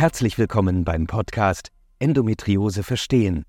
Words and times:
Herzlich 0.00 0.38
willkommen 0.38 0.82
beim 0.84 1.06
Podcast 1.06 1.68
Endometriose 1.98 2.82
verstehen. 2.82 3.44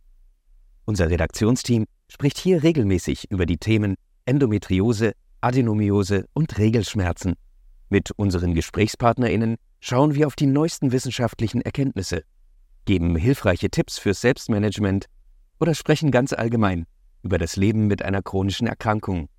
Unser 0.84 1.10
Redaktionsteam 1.10 1.86
spricht 2.10 2.38
hier 2.38 2.62
regelmäßig 2.62 3.32
über 3.32 3.46
die 3.46 3.58
Themen 3.58 3.96
Endometriose, 4.26 5.14
Adenomiose 5.40 6.26
und 6.34 6.58
Regelschmerzen. 6.58 7.36
Mit 7.88 8.12
unseren 8.18 8.54
GesprächspartnerInnen 8.54 9.56
schauen 9.80 10.14
wir 10.14 10.28
auf 10.28 10.36
die 10.36 10.46
neuesten 10.46 10.92
wissenschaftlichen 10.92 11.62
Erkenntnisse, 11.62 12.24
geben 12.84 13.16
hilfreiche 13.16 13.70
Tipps 13.70 13.98
fürs 13.98 14.20
Selbstmanagement 14.20 15.06
oder 15.58 15.74
sprechen 15.74 16.12
ganz 16.12 16.34
allgemein 16.34 16.86
über 17.24 17.38
das 17.38 17.56
Leben 17.56 17.88
mit 17.88 18.02
einer 18.02 18.22
chronischen 18.22 18.68
Erkrankung. 18.68 19.30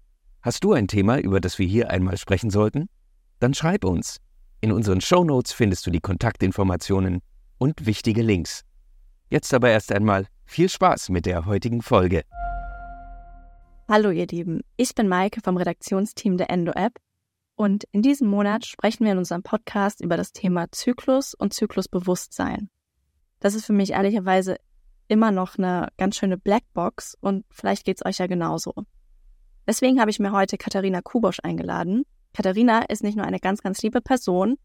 Hast 0.41 0.65
du 0.65 0.73
ein 0.73 0.89
Thema, 0.89 1.19
über 1.19 1.43
das 1.43 1.59
wir 1.59 1.67
hier 1.67 1.91
einmal 1.91 2.17
sprechen 2.17 2.49
sollten? 2.49 2.89
Dann 3.39 3.53
schreib 3.53 3.85
uns. 3.85 4.17
In 4.64 4.71
unseren 4.71 5.00
Shownotes 5.00 5.52
findest 5.52 5.84
du 5.89 5.90
die 5.90 5.98
Kontaktinformationen 5.98 7.21
und 7.58 7.84
wichtige 7.84 8.22
Links. 8.22 8.62
Jetzt 9.29 9.52
aber 9.52 9.71
erst 9.71 9.90
einmal 9.90 10.29
viel 10.44 10.68
Spaß 10.68 11.08
mit 11.08 11.26
der 11.26 11.46
heutigen 11.46 11.82
Folge. 11.82 12.22
Hallo 13.88 14.11
ihr 14.11 14.29
Lieben, 14.29 14.61
ich 14.76 14.94
bin 14.94 15.08
Maike 15.08 15.40
vom 15.43 15.57
Redaktionsteam 15.57 16.36
der 16.36 16.48
Endo-App 16.48 16.93
und 17.57 17.88
in 17.90 18.02
diesem 18.02 18.29
Monat 18.29 18.64
sprechen 18.64 19.04
wir 19.04 19.11
in 19.11 19.18
unserem 19.18 19.43
Podcast 19.43 20.00
über 20.00 20.16
das 20.16 20.32
Thema 20.32 20.71
Zyklus 20.71 21.35
und 21.35 21.52
Zyklusbewusstsein. 21.52 22.71
Das 23.40 23.57
ist 23.57 23.66
für 23.66 23.72
mich 23.72 23.90
ehrlicherweise 23.90 24.58
immer 25.08 25.32
noch 25.32 25.58
eine 25.58 25.88
ganz 25.99 26.14
schöne 26.14 26.38
Blackbox 26.38 27.16
und 27.21 27.44
vielleicht 27.50 27.85
geht 27.85 27.96
es 27.96 28.07
euch 28.07 28.18
ja 28.18 28.29
genauso. 28.29 28.74
Deswegen 29.66 30.00
habe 30.00 30.13
ich 30.13 30.21
mir 30.21 30.30
heute 30.30 30.57
Katharina 30.57 31.00
Kubosch 31.02 31.40
eingeladen. 31.43 32.05
Katharina 32.34 32.83
ist 32.89 33.03
nicht 33.03 33.17
nur 33.17 33.27
eine 33.27 33.41
ganz, 33.41 33.62
ganz 33.62 33.83
liebe 33.83 34.00
Person, 34.00 34.56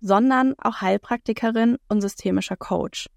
sondern 0.00 0.54
auch 0.58 0.80
Heilpraktikerin 0.82 1.78
und 1.88 2.00
systemischer 2.00 2.56
Coach. 2.56 3.08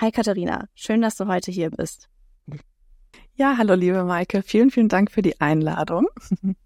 Hi 0.00 0.10
Katharina, 0.10 0.68
schön, 0.74 1.02
dass 1.02 1.16
du 1.16 1.26
heute 1.26 1.50
hier 1.50 1.70
bist. 1.70 2.08
Ja, 3.34 3.56
hallo 3.58 3.74
liebe 3.74 4.04
Maike, 4.04 4.42
vielen, 4.42 4.70
vielen 4.70 4.88
Dank 4.88 5.10
für 5.10 5.22
die 5.22 5.40
Einladung. 5.40 6.06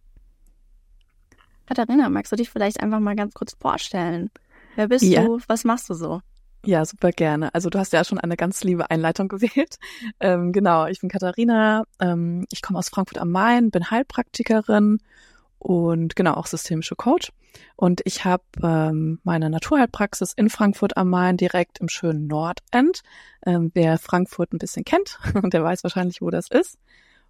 Katharina, 1.67 2.09
magst 2.09 2.31
du 2.31 2.37
dich 2.37 2.51
vielleicht 2.51 2.81
einfach 2.81 3.01
mal 3.01 3.17
ganz 3.17 3.35
kurz 3.35 3.57
vorstellen? 3.61 4.31
Wer 4.77 4.89
bist 4.89 5.05
ja. 5.05 5.25
du? 5.25 5.41
Was 5.49 5.65
machst 5.65 5.91
du 5.91 5.95
so? 5.95 6.21
Ja, 6.65 6.85
super 6.85 7.11
gerne. 7.11 7.53
Also 7.55 7.71
du 7.71 7.79
hast 7.79 7.93
ja 7.93 8.05
schon 8.05 8.19
eine 8.19 8.37
ganz 8.37 8.63
liebe 8.63 8.91
Einleitung 8.91 9.29
gewählt. 9.29 9.77
Ähm, 10.21 10.53
genau, 10.53 10.87
ich 10.87 11.01
bin 11.01 11.11
Katharina, 11.11 11.85
ähm, 12.01 12.47
ich 12.51 12.63
komme 12.63 12.79
aus 12.79 12.89
Frankfurt 12.89 13.19
am 13.19 13.31
Main, 13.31 13.71
bin 13.71 13.91
Heilpraktikerin 13.91 14.99
und 15.59 16.17
genau 16.17 16.35
auch 16.35 16.47
systemische 16.47 16.97
Coach. 16.97 17.33
Und 17.77 18.03
ich 18.05 18.25
habe 18.25 18.45
ähm, 18.63 19.21
meine 19.25 19.51
Naturheilpraxis 19.51 20.33
in 20.35 20.51
Frankfurt 20.51 20.97
am 20.97 21.11
Main 21.11 21.37
direkt 21.37 21.79
im 21.79 21.89
schönen 21.89 22.27
Nordend. 22.27 23.03
Ähm, 23.45 23.71
wer 23.75 23.99
Frankfurt 23.99 24.53
ein 24.53 24.59
bisschen 24.59 24.85
kennt, 24.85 25.19
der 25.53 25.63
weiß 25.63 25.83
wahrscheinlich, 25.85 26.21
wo 26.21 26.31
das 26.31 26.49
ist. 26.51 26.79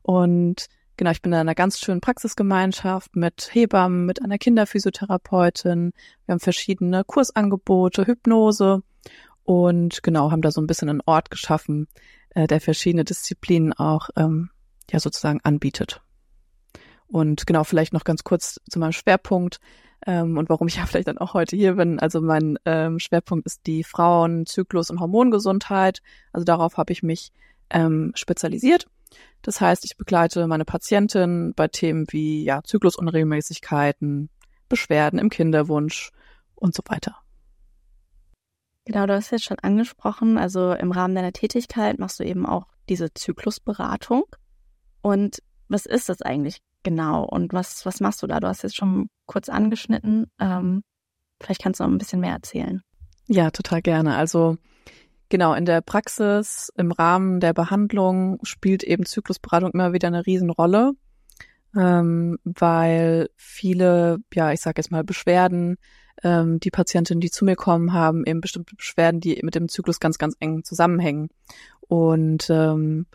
Und 0.02 0.66
genau, 0.97 1.10
ich 1.10 1.22
bin 1.22 1.32
in 1.32 1.38
einer 1.38 1.54
ganz 1.54 1.78
schönen 1.78 2.00
Praxisgemeinschaft 2.00 3.16
mit 3.16 3.50
Hebammen, 3.52 4.06
mit 4.06 4.22
einer 4.22 4.38
Kinderphysiotherapeutin. 4.38 5.92
Wir 6.24 6.32
haben 6.32 6.41
verschiedene 6.41 7.04
Kursangebote, 7.04 8.06
Hypnose 8.06 8.82
und 9.44 10.02
genau 10.02 10.30
haben 10.30 10.42
da 10.42 10.50
so 10.50 10.60
ein 10.60 10.66
bisschen 10.66 10.88
einen 10.88 11.02
Ort 11.06 11.30
geschaffen, 11.30 11.88
äh, 12.30 12.47
der 12.47 12.60
verschiedene 12.60 13.04
Disziplinen 13.04 13.72
auch 13.72 14.10
ähm, 14.16 14.50
ja 14.91 15.00
sozusagen 15.00 15.41
anbietet. 15.42 16.02
Und 17.08 17.46
genau, 17.46 17.64
vielleicht 17.64 17.92
noch 17.92 18.04
ganz 18.04 18.24
kurz 18.24 18.60
zu 18.68 18.78
meinem 18.78 18.92
Schwerpunkt 18.92 19.60
ähm, 20.06 20.36
und 20.36 20.48
warum 20.48 20.68
ich 20.68 20.76
ja 20.76 20.86
vielleicht 20.86 21.08
dann 21.08 21.18
auch 21.18 21.34
heute 21.34 21.56
hier 21.56 21.74
bin. 21.74 21.98
Also 21.98 22.20
mein 22.20 22.58
ähm, 22.64 22.98
Schwerpunkt 22.98 23.46
ist 23.46 23.66
die 23.66 23.84
Frauen-, 23.84 24.46
Zyklus- 24.46 24.90
und 24.90 25.00
Hormongesundheit. 25.00 26.03
Also 26.32 26.44
darauf 26.44 26.76
habe 26.76 26.92
ich 26.92 27.03
mich 27.03 27.32
ähm, 27.70 28.12
spezialisiert. 28.14 28.86
Das 29.42 29.60
heißt, 29.60 29.84
ich 29.84 29.97
begleite 29.97 30.47
meine 30.47 30.64
Patientin 30.64 31.53
bei 31.54 31.69
Themen 31.69 32.06
wie 32.10 32.44
ja, 32.44 32.62
Zyklusunregelmäßigkeiten, 32.62 34.28
Beschwerden 34.69 35.19
im 35.19 35.31
Kinderwunsch 35.31 36.10
und 36.56 36.75
so 36.75 36.82
weiter. 36.86 37.16
Genau, 38.84 39.06
du 39.06 39.14
hast 39.14 39.31
jetzt 39.31 39.44
schon 39.44 39.58
angesprochen, 39.58 40.38
also 40.38 40.72
im 40.72 40.92
Rahmen 40.92 41.14
deiner 41.14 41.32
Tätigkeit 41.32 41.98
machst 41.98 42.20
du 42.20 42.25
eben 42.25 42.47
auch 42.47 42.66
diese 42.88 43.12
Zyklusberatung. 43.12 44.25
Und 45.02 45.42
was 45.69 45.86
ist 45.86 46.08
das 46.08 46.22
eigentlich 46.22 46.60
genau 46.86 47.24
und 47.24 47.52
was, 47.52 47.84
was 47.84 47.98
machst 47.98 48.22
du 48.22 48.28
da? 48.28 48.38
Du 48.38 48.47
hast 48.47 48.62
jetzt 48.62 48.76
schon 48.76 49.08
kurz 49.26 49.48
angeschnitten. 49.48 50.30
Ähm, 50.41 50.84
vielleicht 51.42 51.60
kannst 51.60 51.80
du 51.80 51.84
noch 51.84 51.91
ein 51.91 51.98
bisschen 51.98 52.20
mehr 52.20 52.34
erzählen. 52.34 52.80
Ja, 53.26 53.50
total 53.50 53.82
gerne. 53.82 54.14
Also 54.14 54.56
genau, 55.28 55.52
in 55.54 55.64
der 55.64 55.80
Praxis, 55.80 56.70
im 56.76 56.92
Rahmen 56.92 57.41
der 57.41 57.54
Behandlung 57.54 58.38
spielt 58.44 58.84
eben 58.84 59.04
Zyklusberatung 59.04 59.72
immer 59.72 59.92
wieder 59.92 60.06
eine 60.06 60.25
Riesenrolle, 60.26 60.92
ähm, 61.76 62.38
weil 62.44 63.30
viele, 63.34 64.19
ja, 64.32 64.52
ich 64.52 64.60
sage 64.60 64.78
jetzt 64.78 64.92
mal, 64.92 65.02
Beschwerden, 65.02 65.78
ähm, 66.22 66.60
die 66.60 66.70
Patientinnen, 66.70 67.20
die 67.20 67.32
zu 67.32 67.44
mir 67.44 67.56
kommen, 67.56 67.92
haben 67.92 68.25
eben 68.26 68.41
bestimmte 68.41 68.76
Beschwerden, 68.76 69.19
die 69.19 69.41
mit 69.42 69.56
dem 69.56 69.69
Zyklus 69.69 69.98
ganz, 69.98 70.19
ganz 70.19 70.36
eng 70.38 70.62
zusammenhängen. 70.62 71.30
Und 71.80 72.48
ähm, 72.48 73.06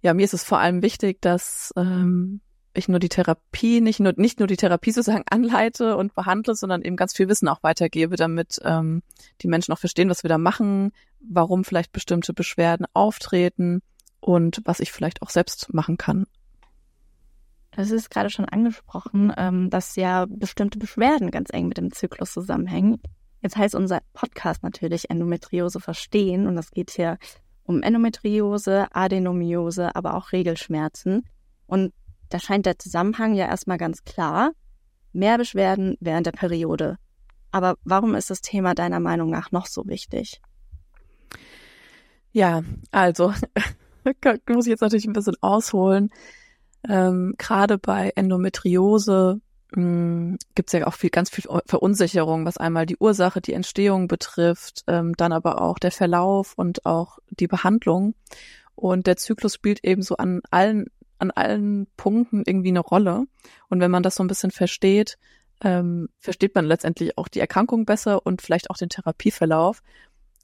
ja, 0.00 0.14
mir 0.14 0.24
ist 0.24 0.34
es 0.34 0.44
vor 0.44 0.60
allem 0.60 0.80
wichtig, 0.80 1.20
dass 1.20 1.72
ähm, 1.76 2.40
ich 2.74 2.88
nur 2.88 2.98
die 2.98 3.08
Therapie, 3.08 3.80
nicht 3.80 4.00
nur, 4.00 4.14
nicht 4.16 4.38
nur 4.38 4.46
die 4.48 4.56
Therapie 4.56 4.92
sozusagen 4.92 5.24
anleite 5.30 5.96
und 5.96 6.14
behandle, 6.14 6.54
sondern 6.54 6.82
eben 6.82 6.96
ganz 6.96 7.14
viel 7.14 7.28
Wissen 7.28 7.48
auch 7.48 7.62
weitergebe, 7.62 8.16
damit 8.16 8.60
ähm, 8.64 9.02
die 9.40 9.48
Menschen 9.48 9.72
auch 9.72 9.78
verstehen, 9.78 10.08
was 10.08 10.22
wir 10.24 10.28
da 10.28 10.38
machen, 10.38 10.92
warum 11.20 11.64
vielleicht 11.64 11.92
bestimmte 11.92 12.32
Beschwerden 12.32 12.86
auftreten 12.94 13.82
und 14.20 14.60
was 14.64 14.80
ich 14.80 14.92
vielleicht 14.92 15.22
auch 15.22 15.30
selbst 15.30 15.72
machen 15.72 15.96
kann. 15.96 16.26
Das 17.72 17.90
ist 17.90 18.10
gerade 18.10 18.28
schon 18.28 18.44
angesprochen, 18.44 19.32
ähm, 19.36 19.70
dass 19.70 19.96
ja 19.96 20.26
bestimmte 20.28 20.78
Beschwerden 20.78 21.30
ganz 21.30 21.48
eng 21.52 21.68
mit 21.68 21.78
dem 21.78 21.90
Zyklus 21.90 22.32
zusammenhängen. 22.32 23.00
Jetzt 23.40 23.56
heißt 23.56 23.74
unser 23.74 24.00
Podcast 24.12 24.62
natürlich 24.62 25.10
Endometriose 25.10 25.80
verstehen 25.80 26.46
und 26.46 26.54
das 26.54 26.70
geht 26.70 26.90
hier 26.90 27.18
um 27.64 27.82
Endometriose, 27.82 28.86
Adenomiose, 28.92 29.96
aber 29.96 30.14
auch 30.14 30.32
Regelschmerzen. 30.32 31.24
Und 31.66 31.92
da 32.32 32.38
scheint 32.38 32.66
der 32.66 32.78
Zusammenhang 32.78 33.34
ja 33.34 33.46
erstmal 33.46 33.78
ganz 33.78 34.04
klar. 34.04 34.52
Mehr 35.12 35.36
Beschwerden 35.36 35.96
während 36.00 36.26
der 36.26 36.32
Periode. 36.32 36.96
Aber 37.50 37.76
warum 37.84 38.14
ist 38.14 38.30
das 38.30 38.40
Thema 38.40 38.74
deiner 38.74 39.00
Meinung 39.00 39.28
nach 39.28 39.52
noch 39.52 39.66
so 39.66 39.86
wichtig? 39.86 40.40
Ja, 42.32 42.62
also 42.90 43.34
muss 44.48 44.66
ich 44.66 44.70
jetzt 44.70 44.80
natürlich 44.80 45.06
ein 45.06 45.12
bisschen 45.12 45.36
ausholen. 45.42 46.10
Ähm, 46.88 47.34
Gerade 47.36 47.76
bei 47.76 48.12
Endometriose 48.16 49.40
hm, 49.74 50.38
gibt 50.54 50.68
es 50.68 50.72
ja 50.72 50.86
auch 50.86 50.94
viel, 50.94 51.10
ganz 51.10 51.30
viel 51.30 51.44
Verunsicherung, 51.66 52.46
was 52.46 52.56
einmal 52.56 52.86
die 52.86 52.96
Ursache, 52.96 53.40
die 53.40 53.52
Entstehung 53.52 54.08
betrifft, 54.08 54.82
ähm, 54.86 55.14
dann 55.16 55.32
aber 55.32 55.60
auch 55.60 55.78
der 55.78 55.92
Verlauf 55.92 56.54
und 56.56 56.86
auch 56.86 57.18
die 57.30 57.46
Behandlung. 57.46 58.14
Und 58.74 59.06
der 59.06 59.16
Zyklus 59.16 59.54
spielt 59.54 59.84
eben 59.84 60.02
so 60.02 60.16
an 60.16 60.40
allen 60.50 60.86
an 61.22 61.30
allen 61.30 61.86
Punkten 61.96 62.42
irgendwie 62.44 62.68
eine 62.68 62.80
Rolle. 62.80 63.24
Und 63.68 63.80
wenn 63.80 63.90
man 63.90 64.02
das 64.02 64.16
so 64.16 64.22
ein 64.22 64.28
bisschen 64.28 64.50
versteht, 64.50 65.18
ähm, 65.62 66.08
versteht 66.18 66.54
man 66.54 66.66
letztendlich 66.66 67.16
auch 67.16 67.28
die 67.28 67.40
Erkrankung 67.40 67.86
besser 67.86 68.26
und 68.26 68.42
vielleicht 68.42 68.68
auch 68.68 68.76
den 68.76 68.88
Therapieverlauf. 68.88 69.82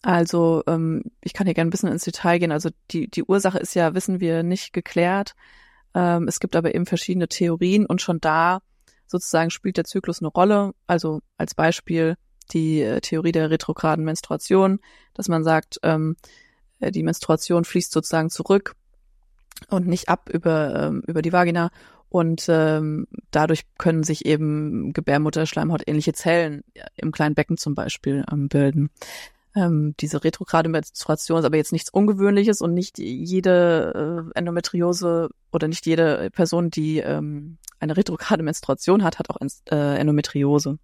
Also 0.03 0.63
ähm, 0.69 1.03
ich 1.23 1.35
kann 1.35 1.47
hier 1.47 1.55
gerne 1.55 1.69
ein 1.69 1.73
bisschen 1.73 1.91
ins 1.91 2.05
Detail 2.05 2.39
gehen. 2.39 2.53
Also 2.53 2.71
die, 2.93 3.09
die 3.09 3.25
Ursache 3.25 3.59
ist 3.59 3.75
ja, 3.75 3.95
wissen 3.95 4.21
wir, 4.21 4.45
nicht 4.45 4.73
geklärt. 4.73 5.35
Ähm, 5.95 6.29
es 6.29 6.39
gibt 6.41 6.55
aber 6.55 6.75
eben 6.75 6.87
verschiedene 6.87 7.29
Theorien 7.29 7.85
und 7.85 8.01
schon 8.01 8.21
da 8.21 8.61
sozusagen 9.07 9.51
spielt 9.51 9.77
der 9.77 9.85
Zyklus 9.85 10.21
eine 10.21 10.29
Rolle. 10.29 10.73
Also 10.87 11.21
als 11.37 11.55
Beispiel 11.55 12.15
die 12.53 12.81
äh, 12.83 13.01
Theorie 13.01 13.33
der 13.33 13.51
retrograden 13.51 14.05
Menstruation, 14.05 14.79
dass 15.15 15.29
man 15.29 15.43
sagt, 15.43 15.81
ähm, 15.83 16.17
äh, 16.79 16.93
die 16.93 17.03
Menstruation 17.03 17.65
fließt 17.65 17.91
sozusagen 17.91 18.31
zurück 18.31 18.75
und 19.69 19.87
nicht 19.87 20.09
ab 20.09 20.31
über, 20.33 20.89
ähm, 20.89 21.03
über 21.07 21.23
die 21.23 21.33
Vagina. 21.33 21.71
Und 22.11 22.47
ähm, 22.49 23.07
dadurch 23.31 23.65
können 23.77 24.03
sich 24.03 24.25
eben 24.25 24.93
Gebärmutterschleimhaut 24.95 25.83
ähnliche 25.87 26.15
Zellen 26.15 26.65
im 26.97 27.13
kleinen 27.13 27.35
Becken 27.35 27.59
zum 27.59 27.75
Beispiel 27.75 28.25
ähm, 28.33 28.49
bilden. 28.49 28.91
Ähm, 29.55 29.95
diese 30.01 30.25
retrograde 30.25 30.69
Menstruation 30.69 31.41
ist 31.41 31.45
aber 31.45 31.57
jetzt 31.57 31.73
nichts 31.73 31.91
Ungewöhnliches 31.91 32.61
und 32.61 32.75
nicht 32.75 32.99
jede 32.99 34.31
äh, 34.35 34.39
Endometriose 34.39 35.29
oder 35.53 35.69
nicht 35.69 35.85
jede 35.85 36.31
Person, 36.31 36.71
die 36.71 36.99
ähm, 36.99 37.59
eine 37.81 37.97
retrograde 37.97 38.43
Menstruation 38.43 39.03
hat, 39.03 39.19
hat 39.19 39.31
auch 39.31 39.39
äh, 39.71 39.99
Endometriose. 39.99 40.79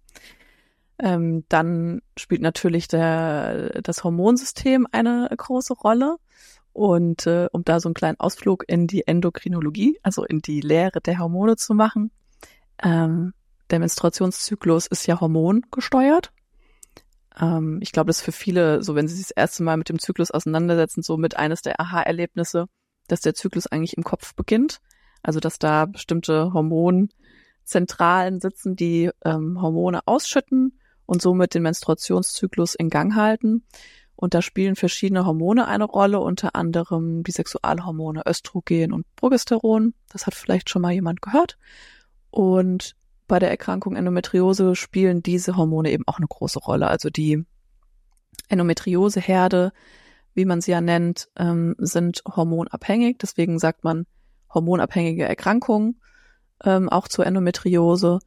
Ähm, 0.97 1.43
dann 1.49 2.01
spielt 2.17 2.41
natürlich 2.41 2.87
der, 2.87 3.81
das 3.81 4.03
Hormonsystem 4.03 4.87
eine 4.91 5.29
große 5.35 5.73
Rolle. 5.73 6.17
Und 6.75 7.25
äh, 7.25 7.47
um 7.53 7.63
da 7.63 7.79
so 7.79 7.87
einen 7.87 7.93
kleinen 7.93 8.19
Ausflug 8.19 8.65
in 8.67 8.85
die 8.85 9.07
Endokrinologie, 9.07 9.97
also 10.03 10.25
in 10.25 10.41
die 10.41 10.59
Lehre 10.59 10.99
der 10.99 11.19
Hormone 11.19 11.55
zu 11.55 11.73
machen, 11.73 12.11
ähm, 12.83 13.33
der 13.69 13.79
Menstruationszyklus 13.79 14.87
ist 14.87 15.07
ja 15.07 15.21
hormongesteuert. 15.21 16.33
Ähm, 17.39 17.79
ich 17.81 17.93
glaube, 17.93 18.07
das 18.07 18.17
ist 18.17 18.25
für 18.25 18.33
viele, 18.33 18.83
so 18.83 18.93
wenn 18.93 19.07
sie 19.07 19.15
sich 19.15 19.27
das 19.27 19.37
erste 19.37 19.63
Mal 19.63 19.77
mit 19.77 19.87
dem 19.87 19.99
Zyklus 19.99 20.31
auseinandersetzen, 20.31 21.01
so 21.01 21.15
mit 21.15 21.37
eines 21.37 21.61
der 21.61 21.79
Aha-Erlebnisse, 21.79 22.65
dass 23.07 23.21
der 23.21 23.35
Zyklus 23.35 23.67
eigentlich 23.67 23.95
im 23.95 24.03
Kopf 24.03 24.35
beginnt. 24.35 24.81
Also 25.23 25.39
dass 25.39 25.59
da 25.59 25.85
bestimmte 25.85 26.51
Hormonzentralen 26.51 28.41
sitzen, 28.41 28.75
die 28.75 29.11
ähm, 29.23 29.61
Hormone 29.61 30.01
ausschütten 30.05 30.77
und 31.05 31.21
somit 31.21 31.53
den 31.53 31.63
Menstruationszyklus 31.63 32.75
in 32.75 32.89
Gang 32.89 33.15
halten. 33.15 33.63
Und 34.15 34.33
da 34.33 34.41
spielen 34.41 34.75
verschiedene 34.75 35.25
Hormone 35.25 35.67
eine 35.67 35.83
Rolle, 35.83 36.19
unter 36.19 36.55
anderem 36.55 37.23
die 37.23 37.31
Sexualhormone 37.31 38.23
Östrogen 38.25 38.93
und 38.93 39.05
Progesteron. 39.15 39.93
Das 40.09 40.25
hat 40.25 40.35
vielleicht 40.35 40.69
schon 40.69 40.81
mal 40.81 40.93
jemand 40.93 41.21
gehört. 41.21 41.57
Und 42.31 42.95
bei 43.27 43.39
der 43.39 43.49
Erkrankung 43.49 43.95
Endometriose 43.95 44.75
spielen 44.75 45.21
diese 45.21 45.57
Hormone 45.57 45.91
eben 45.91 46.07
auch 46.07 46.17
eine 46.17 46.27
große 46.27 46.59
Rolle. 46.59 46.87
Also 46.87 47.09
die 47.09 47.43
Endometrioseherde, 48.47 49.73
wie 50.33 50.45
man 50.45 50.61
sie 50.61 50.71
ja 50.71 50.81
nennt, 50.81 51.29
ähm, 51.37 51.75
sind 51.77 52.21
hormonabhängig. 52.25 53.17
Deswegen 53.17 53.59
sagt 53.59 53.83
man 53.83 54.05
hormonabhängige 54.53 55.25
Erkrankungen 55.25 55.99
ähm, 56.63 56.89
auch 56.89 57.07
zur 57.07 57.25
Endometriose. 57.25 58.19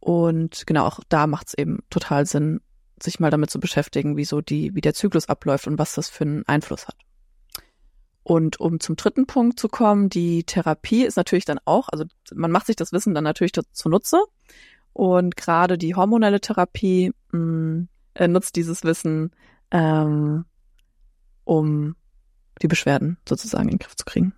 Und 0.00 0.66
genau, 0.66 0.86
auch 0.86 1.00
da 1.08 1.26
macht 1.26 1.48
es 1.48 1.54
eben 1.54 1.80
total 1.90 2.26
Sinn, 2.26 2.60
sich 3.02 3.20
mal 3.20 3.30
damit 3.30 3.50
zu 3.50 3.60
beschäftigen, 3.60 4.16
wie 4.16 4.24
so 4.24 4.40
die, 4.40 4.74
wie 4.74 4.80
der 4.80 4.94
Zyklus 4.94 5.28
abläuft 5.28 5.66
und 5.66 5.78
was 5.78 5.94
das 5.94 6.08
für 6.08 6.24
einen 6.24 6.46
Einfluss 6.46 6.88
hat. 6.88 6.96
Und 8.22 8.60
um 8.60 8.78
zum 8.78 8.96
dritten 8.96 9.26
Punkt 9.26 9.58
zu 9.58 9.68
kommen, 9.68 10.10
die 10.10 10.44
Therapie 10.44 11.04
ist 11.04 11.16
natürlich 11.16 11.46
dann 11.46 11.58
auch, 11.64 11.88
also 11.88 12.04
man 12.34 12.50
macht 12.50 12.66
sich 12.66 12.76
das 12.76 12.92
Wissen 12.92 13.14
dann 13.14 13.24
natürlich 13.24 13.52
zunutze. 13.72 14.22
Und 14.92 15.36
gerade 15.36 15.78
die 15.78 15.94
hormonelle 15.94 16.40
Therapie 16.40 17.12
mh, 17.32 17.38
mm, 17.38 17.88
äh, 18.14 18.28
nutzt 18.28 18.56
dieses 18.56 18.84
Wissen, 18.84 19.30
ähm, 19.70 20.44
um 21.44 21.96
die 22.60 22.68
Beschwerden 22.68 23.16
sozusagen 23.26 23.68
in 23.68 23.76
den 23.76 23.78
Griff 23.78 23.96
zu 23.96 24.04
kriegen. 24.04 24.34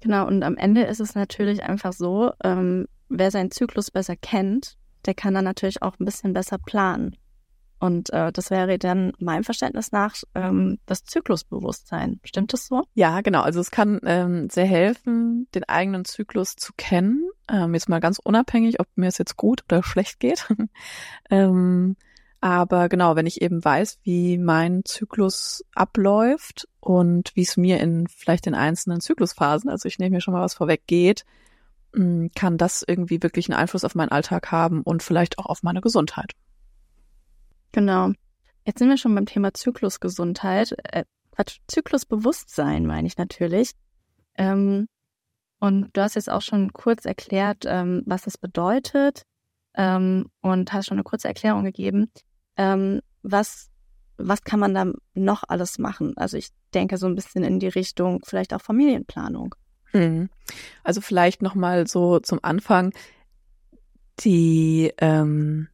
Genau, 0.00 0.26
und 0.26 0.42
am 0.42 0.56
Ende 0.56 0.82
ist 0.82 1.00
es 1.00 1.14
natürlich 1.14 1.62
einfach 1.62 1.92
so, 1.92 2.32
ähm, 2.42 2.86
wer 3.08 3.30
seinen 3.30 3.50
Zyklus 3.50 3.90
besser 3.90 4.16
kennt, 4.16 4.76
der 5.04 5.14
kann 5.14 5.34
dann 5.34 5.44
natürlich 5.44 5.82
auch 5.82 5.98
ein 5.98 6.04
bisschen 6.04 6.32
besser 6.32 6.58
planen. 6.58 7.16
Und 7.78 8.10
äh, 8.10 8.32
das 8.32 8.50
wäre 8.50 8.78
dann 8.78 9.12
meinem 9.18 9.44
Verständnis 9.44 9.92
nach 9.92 10.14
ähm, 10.34 10.78
das 10.86 11.04
Zyklusbewusstsein. 11.04 12.20
Stimmt 12.24 12.52
das 12.52 12.66
so? 12.66 12.84
Ja, 12.94 13.20
genau. 13.20 13.42
Also 13.42 13.60
es 13.60 13.70
kann 13.70 14.00
ähm, 14.04 14.48
sehr 14.48 14.66
helfen, 14.66 15.46
den 15.54 15.64
eigenen 15.64 16.04
Zyklus 16.04 16.56
zu 16.56 16.72
kennen. 16.76 17.28
Ähm, 17.48 17.74
jetzt 17.74 17.88
mal 17.88 18.00
ganz 18.00 18.18
unabhängig, 18.18 18.80
ob 18.80 18.88
mir 18.96 19.08
es 19.08 19.18
jetzt 19.18 19.36
gut 19.36 19.62
oder 19.68 19.82
schlecht 19.82 20.20
geht. 20.20 20.48
ähm, 21.30 21.96
aber 22.40 22.88
genau, 22.88 23.16
wenn 23.16 23.26
ich 23.26 23.42
eben 23.42 23.64
weiß, 23.64 23.98
wie 24.04 24.38
mein 24.38 24.84
Zyklus 24.84 25.64
abläuft 25.74 26.68
und 26.80 27.32
wie 27.34 27.42
es 27.42 27.56
mir 27.56 27.80
in 27.80 28.06
vielleicht 28.08 28.46
in 28.46 28.54
einzelnen 28.54 29.00
Zyklusphasen, 29.00 29.68
also 29.68 29.86
ich 29.88 29.98
nehme 29.98 30.16
mir 30.16 30.20
schon 30.20 30.32
mal 30.32 30.42
was 30.42 30.54
vorweg, 30.54 30.86
geht, 30.86 31.24
mm, 31.94 32.28
kann 32.34 32.56
das 32.56 32.84
irgendwie 32.86 33.22
wirklich 33.22 33.50
einen 33.50 33.58
Einfluss 33.58 33.84
auf 33.84 33.94
meinen 33.94 34.10
Alltag 34.10 34.50
haben 34.52 34.82
und 34.82 35.02
vielleicht 35.02 35.38
auch 35.38 35.46
auf 35.46 35.62
meine 35.62 35.80
Gesundheit. 35.80 36.32
Genau. 37.76 38.12
Jetzt 38.64 38.78
sind 38.78 38.88
wir 38.88 38.96
schon 38.96 39.14
beim 39.14 39.26
Thema 39.26 39.52
Zyklusgesundheit. 39.52 40.74
Äh, 40.82 41.04
Zyklusbewusstsein 41.68 42.86
meine 42.86 43.06
ich 43.06 43.18
natürlich. 43.18 43.72
Ähm, 44.38 44.88
und 45.60 45.90
du 45.92 46.00
hast 46.00 46.14
jetzt 46.14 46.30
auch 46.30 46.40
schon 46.40 46.72
kurz 46.72 47.04
erklärt, 47.04 47.64
ähm, 47.66 48.02
was 48.06 48.22
das 48.22 48.38
bedeutet 48.38 49.24
ähm, 49.74 50.30
und 50.40 50.72
hast 50.72 50.86
schon 50.86 50.96
eine 50.96 51.04
kurze 51.04 51.28
Erklärung 51.28 51.64
gegeben. 51.64 52.10
Ähm, 52.56 53.02
was, 53.22 53.68
was 54.16 54.42
kann 54.42 54.58
man 54.58 54.72
da 54.72 54.90
noch 55.12 55.42
alles 55.46 55.78
machen? 55.78 56.16
Also 56.16 56.38
ich 56.38 56.48
denke 56.72 56.96
so 56.96 57.06
ein 57.06 57.14
bisschen 57.14 57.44
in 57.44 57.60
die 57.60 57.68
Richtung 57.68 58.22
vielleicht 58.24 58.54
auch 58.54 58.62
Familienplanung. 58.62 59.54
Hm. 59.90 60.30
Also 60.82 61.02
vielleicht 61.02 61.42
noch 61.42 61.54
mal 61.54 61.86
so 61.86 62.20
zum 62.20 62.38
Anfang 62.42 62.94
die 64.20 64.94
ähm, 64.96 65.68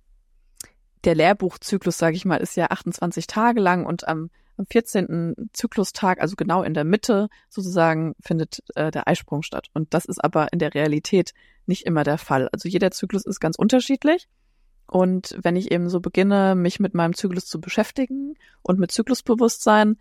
der 1.05 1.15
Lehrbuchzyklus, 1.15 1.99
sage 1.99 2.17
ich 2.17 2.25
mal, 2.25 2.37
ist 2.37 2.57
ja 2.57 2.67
28 2.71 3.27
Tage 3.27 3.61
lang 3.61 3.85
und 3.87 4.07
am, 4.07 4.31
am 4.57 4.67
14. 4.67 5.51
Zyklustag, 5.53 6.21
also 6.21 6.37
genau 6.37 6.63
in 6.63 6.75
der 6.75 6.85
Mitte 6.85 7.29
sozusagen, 7.49 8.15
findet 8.21 8.63
äh, 8.75 8.91
der 8.91 9.09
Eisprung 9.09 9.43
statt. 9.43 9.69
Und 9.75 9.95
das 9.95 10.05
ist 10.05 10.23
aber 10.23 10.53
in 10.53 10.59
der 10.59 10.75
Realität 10.75 11.33
nicht 11.67 11.87
immer 11.87 12.05
der 12.05 12.19
Fall. 12.19 12.49
Also 12.53 12.69
jeder 12.69 12.91
Zyklus 12.91 13.25
ist 13.25 13.41
ganz 13.41 13.57
unterschiedlich. 13.57 14.29
Und 14.87 15.37
wenn 15.41 15.57
ich 15.57 15.71
eben 15.71 15.89
so 15.89 16.01
beginne, 16.01 16.55
mich 16.55 16.79
mit 16.81 16.95
meinem 16.95 17.15
Zyklus 17.15 17.47
zu 17.47 17.61
beschäftigen 17.61 18.35
und 18.63 18.79
mit 18.79 18.93
Zyklusbewusstsein, 18.93 19.97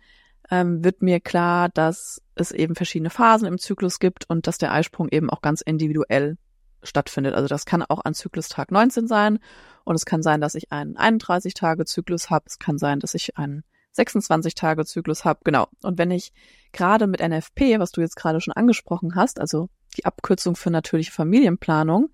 ähm, 0.50 0.84
wird 0.84 1.02
mir 1.02 1.20
klar, 1.20 1.68
dass 1.70 2.20
es 2.34 2.52
eben 2.52 2.74
verschiedene 2.74 3.10
Phasen 3.10 3.46
im 3.46 3.58
Zyklus 3.58 3.98
gibt 3.98 4.28
und 4.28 4.46
dass 4.46 4.58
der 4.58 4.72
Eisprung 4.72 5.08
eben 5.08 5.30
auch 5.30 5.40
ganz 5.40 5.62
individuell 5.62 6.36
stattfindet. 6.82 7.34
Also 7.34 7.48
das 7.48 7.64
kann 7.64 7.82
auch 7.82 8.04
an 8.04 8.14
Zyklustag 8.14 8.70
19 8.70 9.06
sein 9.06 9.38
und 9.84 9.94
es 9.94 10.04
kann 10.04 10.22
sein, 10.22 10.40
dass 10.40 10.54
ich 10.54 10.72
einen 10.72 10.96
31-Tage-Zyklus 10.96 12.30
habe. 12.30 12.44
Es 12.46 12.58
kann 12.58 12.78
sein, 12.78 13.00
dass 13.00 13.14
ich 13.14 13.36
einen 13.36 13.64
26-Tage-Zyklus 13.96 15.24
habe. 15.24 15.40
Genau. 15.44 15.68
Und 15.82 15.98
wenn 15.98 16.10
ich 16.10 16.32
gerade 16.72 17.06
mit 17.06 17.20
NFP, 17.20 17.78
was 17.78 17.92
du 17.92 18.00
jetzt 18.00 18.16
gerade 18.16 18.40
schon 18.40 18.54
angesprochen 18.54 19.14
hast, 19.14 19.40
also 19.40 19.68
die 19.96 20.04
Abkürzung 20.04 20.56
für 20.56 20.70
natürliche 20.70 21.12
Familienplanung, 21.12 22.10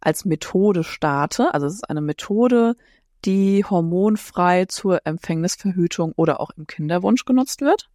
als 0.00 0.24
Methode 0.24 0.84
starte, 0.84 1.52
also 1.52 1.66
es 1.66 1.74
ist 1.74 1.90
eine 1.90 2.00
Methode, 2.00 2.76
die 3.24 3.64
hormonfrei 3.64 4.66
zur 4.66 5.04
Empfängnisverhütung 5.04 6.12
oder 6.16 6.40
auch 6.40 6.50
im 6.56 6.66
Kinderwunsch 6.66 7.24
genutzt 7.24 7.60
wird. 7.60 7.88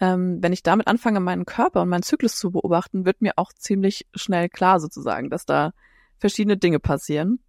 Ähm, 0.00 0.42
wenn 0.42 0.52
ich 0.52 0.62
damit 0.62 0.86
anfange, 0.86 1.20
meinen 1.20 1.46
Körper 1.46 1.82
und 1.82 1.88
meinen 1.88 2.02
Zyklus 2.02 2.36
zu 2.36 2.50
beobachten, 2.50 3.06
wird 3.06 3.22
mir 3.22 3.32
auch 3.36 3.52
ziemlich 3.52 4.06
schnell 4.14 4.48
klar 4.48 4.78
sozusagen, 4.80 5.30
dass 5.30 5.46
da 5.46 5.72
verschiedene 6.18 6.56
Dinge 6.56 6.80
passieren. 6.80 7.40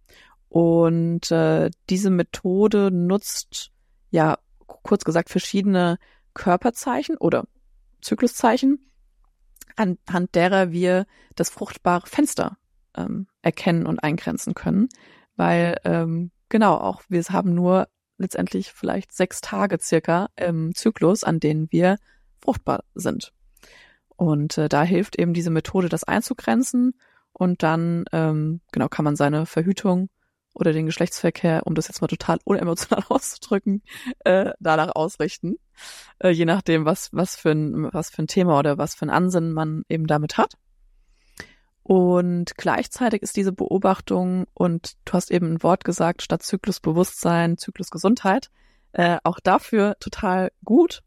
Und 0.48 1.30
äh, 1.30 1.70
diese 1.90 2.10
Methode 2.10 2.90
nutzt 2.90 3.70
ja 4.10 4.38
kurz 4.66 5.04
gesagt 5.04 5.28
verschiedene 5.28 5.98
Körperzeichen 6.34 7.16
oder 7.18 7.44
Zykluszeichen, 8.00 8.90
anhand 9.76 10.34
derer 10.34 10.72
wir 10.72 11.06
das 11.34 11.50
fruchtbare 11.50 12.06
Fenster 12.06 12.56
ähm, 12.96 13.26
erkennen 13.42 13.86
und 13.86 13.98
eingrenzen 13.98 14.54
können. 14.54 14.88
Weil 15.36 15.76
ähm, 15.84 16.30
genau, 16.48 16.76
auch 16.76 17.02
wir 17.08 17.22
haben 17.24 17.54
nur 17.54 17.88
letztendlich 18.16 18.72
vielleicht 18.72 19.12
sechs 19.12 19.40
Tage 19.40 19.78
circa 19.80 20.28
im 20.36 20.74
Zyklus, 20.74 21.24
an 21.24 21.40
denen 21.40 21.70
wir 21.70 21.98
fruchtbar 22.40 22.84
sind. 22.94 23.32
Und 24.16 24.58
äh, 24.58 24.68
da 24.68 24.82
hilft 24.82 25.18
eben 25.18 25.32
diese 25.32 25.50
Methode, 25.50 25.88
das 25.88 26.04
einzugrenzen. 26.04 26.94
Und 27.32 27.62
dann 27.62 28.04
ähm, 28.12 28.60
genau 28.72 28.88
kann 28.88 29.04
man 29.04 29.16
seine 29.16 29.46
Verhütung 29.46 30.10
oder 30.54 30.72
den 30.72 30.86
Geschlechtsverkehr, 30.86 31.66
um 31.66 31.74
das 31.74 31.88
jetzt 31.88 32.00
mal 32.00 32.08
total 32.08 32.38
unemotional 32.44 33.04
auszudrücken, 33.08 33.82
äh, 34.24 34.52
danach 34.58 34.94
ausrichten. 34.94 35.56
Äh, 36.18 36.30
je 36.30 36.44
nachdem, 36.44 36.84
was, 36.84 37.10
was, 37.12 37.36
für 37.36 37.50
ein, 37.50 37.92
was 37.92 38.10
für 38.10 38.22
ein 38.22 38.26
Thema 38.26 38.58
oder 38.58 38.76
was 38.76 38.94
für 38.94 39.06
ein 39.06 39.10
Ansinnen 39.10 39.52
man 39.52 39.84
eben 39.88 40.06
damit 40.06 40.36
hat. 40.36 40.54
Und 41.84 42.56
gleichzeitig 42.56 43.22
ist 43.22 43.36
diese 43.36 43.52
Beobachtung, 43.52 44.46
und 44.52 44.92
du 45.06 45.12
hast 45.14 45.30
eben 45.30 45.54
ein 45.54 45.62
Wort 45.62 45.84
gesagt, 45.84 46.20
statt 46.22 46.42
Zyklusbewusstsein, 46.42 47.56
Zyklusgesundheit, 47.56 48.50
äh, 48.92 49.18
auch 49.24 49.40
dafür 49.40 49.96
total 49.98 50.50
gut, 50.64 51.02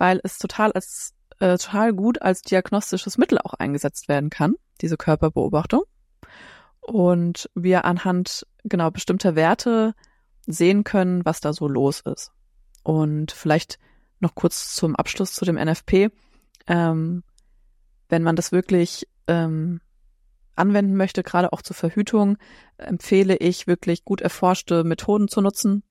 weil 0.00 0.18
es 0.24 0.38
total 0.38 0.72
als 0.72 1.12
äh, 1.40 1.58
total 1.58 1.92
gut 1.92 2.22
als 2.22 2.40
diagnostisches 2.40 3.18
Mittel 3.18 3.38
auch 3.38 3.52
eingesetzt 3.54 4.08
werden 4.08 4.30
kann, 4.30 4.54
diese 4.80 4.96
Körperbeobachtung 4.96 5.82
und 6.80 7.50
wir 7.54 7.84
anhand 7.84 8.46
genau 8.64 8.90
bestimmter 8.90 9.36
Werte 9.36 9.94
sehen 10.46 10.84
können, 10.84 11.24
was 11.24 11.40
da 11.40 11.52
so 11.52 11.68
los 11.68 12.00
ist. 12.00 12.32
Und 12.82 13.30
vielleicht 13.30 13.78
noch 14.20 14.34
kurz 14.34 14.74
zum 14.74 14.96
Abschluss 14.96 15.34
zu 15.34 15.44
dem 15.44 15.56
NFP. 15.56 16.10
Ähm, 16.66 17.22
wenn 18.08 18.22
man 18.22 18.36
das 18.36 18.52
wirklich 18.52 19.06
ähm, 19.28 19.80
anwenden 20.56 20.96
möchte, 20.96 21.22
gerade 21.22 21.52
auch 21.52 21.62
zur 21.62 21.76
Verhütung, 21.76 22.38
empfehle 22.78 23.36
ich 23.36 23.66
wirklich 23.66 24.04
gut 24.04 24.20
erforschte 24.20 24.82
Methoden 24.82 25.28
zu 25.28 25.40
nutzen. 25.42 25.82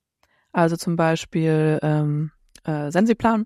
Also 0.51 0.75
zum 0.77 0.95
Beispiel 0.95 1.79
ähm, 1.81 2.31
äh, 2.63 2.91
Sensiplan. 2.91 3.45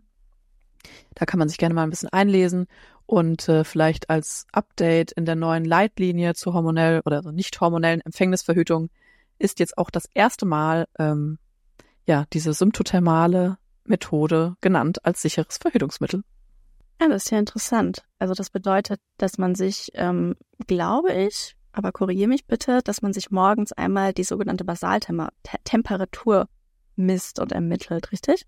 Da 1.16 1.26
kann 1.26 1.40
man 1.40 1.50
sich 1.50 1.58
gerne 1.58 1.76
mal 1.76 1.84
ein 1.84 1.90
bisschen 1.90 2.10
einlesen 2.10 2.68
und 3.06 3.48
äh, 3.50 3.64
vielleicht 3.64 4.10
als 4.10 4.48
Update 4.52 5.12
in 5.12 5.26
der 5.26 5.36
neuen 5.36 5.66
Leitlinie 5.66 6.34
zur 6.36 6.54
hormonell 6.54 7.02
oder 7.06 7.32
nicht 7.32 7.60
hormonellen 7.60 8.02
Empfängnisverhütung 8.02 8.90
ist 9.40 9.60
jetzt 9.60 9.78
auch 9.78 9.90
das 9.90 10.08
erste 10.14 10.46
Mal 10.46 10.88
ähm, 11.00 11.38
ja 12.06 12.26
diese 12.34 12.54
symptothermale 12.54 13.58
Methode 13.86 14.56
genannt 14.62 15.06
als 15.06 15.22
sicheres 15.22 15.58
Verhütungsmittel. 15.58 16.24
Ja, 17.02 17.10
das 17.10 17.26
ist 17.26 17.32
ja 17.32 17.40
interessant. 17.40 18.06
Also 18.20 18.34
das 18.34 18.50
bedeutet, 18.50 19.02
dass 19.18 19.38
man 19.38 19.56
sich, 19.56 19.92
ähm, 19.96 20.36
glaube 20.68 21.12
ich, 21.12 21.56
aber 21.74 21.92
korrigiere 21.92 22.30
mich 22.30 22.46
bitte, 22.46 22.82
dass 22.84 23.02
man 23.02 23.14
sich 23.14 23.32
morgens 23.32 23.74
einmal 23.74 24.14
die 24.14 24.24
sogenannte 24.24 24.64
Basaltemperatur 24.64 26.48
misst 26.96 27.40
und 27.40 27.52
ermittelt, 27.52 28.12
richtig? 28.12 28.46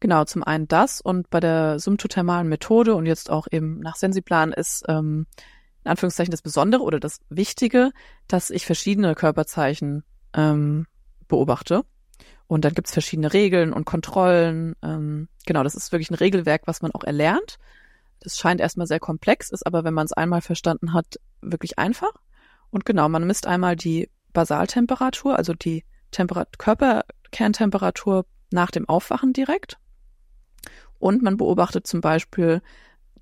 Genau, 0.00 0.24
zum 0.24 0.42
einen 0.42 0.68
das 0.68 1.00
und 1.00 1.30
bei 1.30 1.40
der 1.40 1.78
symptothermalen 1.78 2.48
Methode 2.48 2.94
und 2.94 3.06
jetzt 3.06 3.30
auch 3.30 3.46
eben 3.50 3.80
nach 3.80 3.96
Sensiplan 3.96 4.52
ist 4.52 4.84
ähm, 4.88 5.26
in 5.84 5.90
Anführungszeichen 5.90 6.30
das 6.30 6.42
Besondere 6.42 6.82
oder 6.82 7.00
das 7.00 7.20
Wichtige, 7.28 7.92
dass 8.26 8.50
ich 8.50 8.66
verschiedene 8.66 9.14
Körperzeichen 9.14 10.04
ähm, 10.34 10.86
beobachte. 11.28 11.84
Und 12.46 12.64
dann 12.64 12.74
gibt's 12.74 12.92
verschiedene 12.92 13.32
Regeln 13.32 13.72
und 13.72 13.84
Kontrollen. 13.84 14.74
Ähm, 14.82 15.28
genau, 15.46 15.62
das 15.62 15.74
ist 15.74 15.92
wirklich 15.92 16.10
ein 16.10 16.14
Regelwerk, 16.14 16.62
was 16.66 16.82
man 16.82 16.92
auch 16.92 17.04
erlernt. 17.04 17.58
Das 18.20 18.38
scheint 18.38 18.60
erstmal 18.60 18.86
sehr 18.86 19.00
komplex, 19.00 19.50
ist 19.50 19.66
aber, 19.66 19.84
wenn 19.84 19.94
man 19.94 20.06
es 20.06 20.12
einmal 20.12 20.40
verstanden 20.40 20.92
hat, 20.92 21.20
wirklich 21.40 21.78
einfach. 21.78 22.12
Und 22.70 22.84
genau, 22.84 23.08
man 23.08 23.26
misst 23.26 23.46
einmal 23.46 23.76
die 23.76 24.10
Basaltemperatur, 24.32 25.36
also 25.36 25.54
die 25.54 25.84
Temperat 26.10 26.58
Körperkerntemperatur 26.58 28.24
nach 28.50 28.70
dem 28.70 28.88
Aufwachen 28.88 29.32
direkt. 29.32 29.78
Und 30.98 31.22
man 31.22 31.36
beobachtet 31.36 31.86
zum 31.86 32.00
Beispiel 32.00 32.60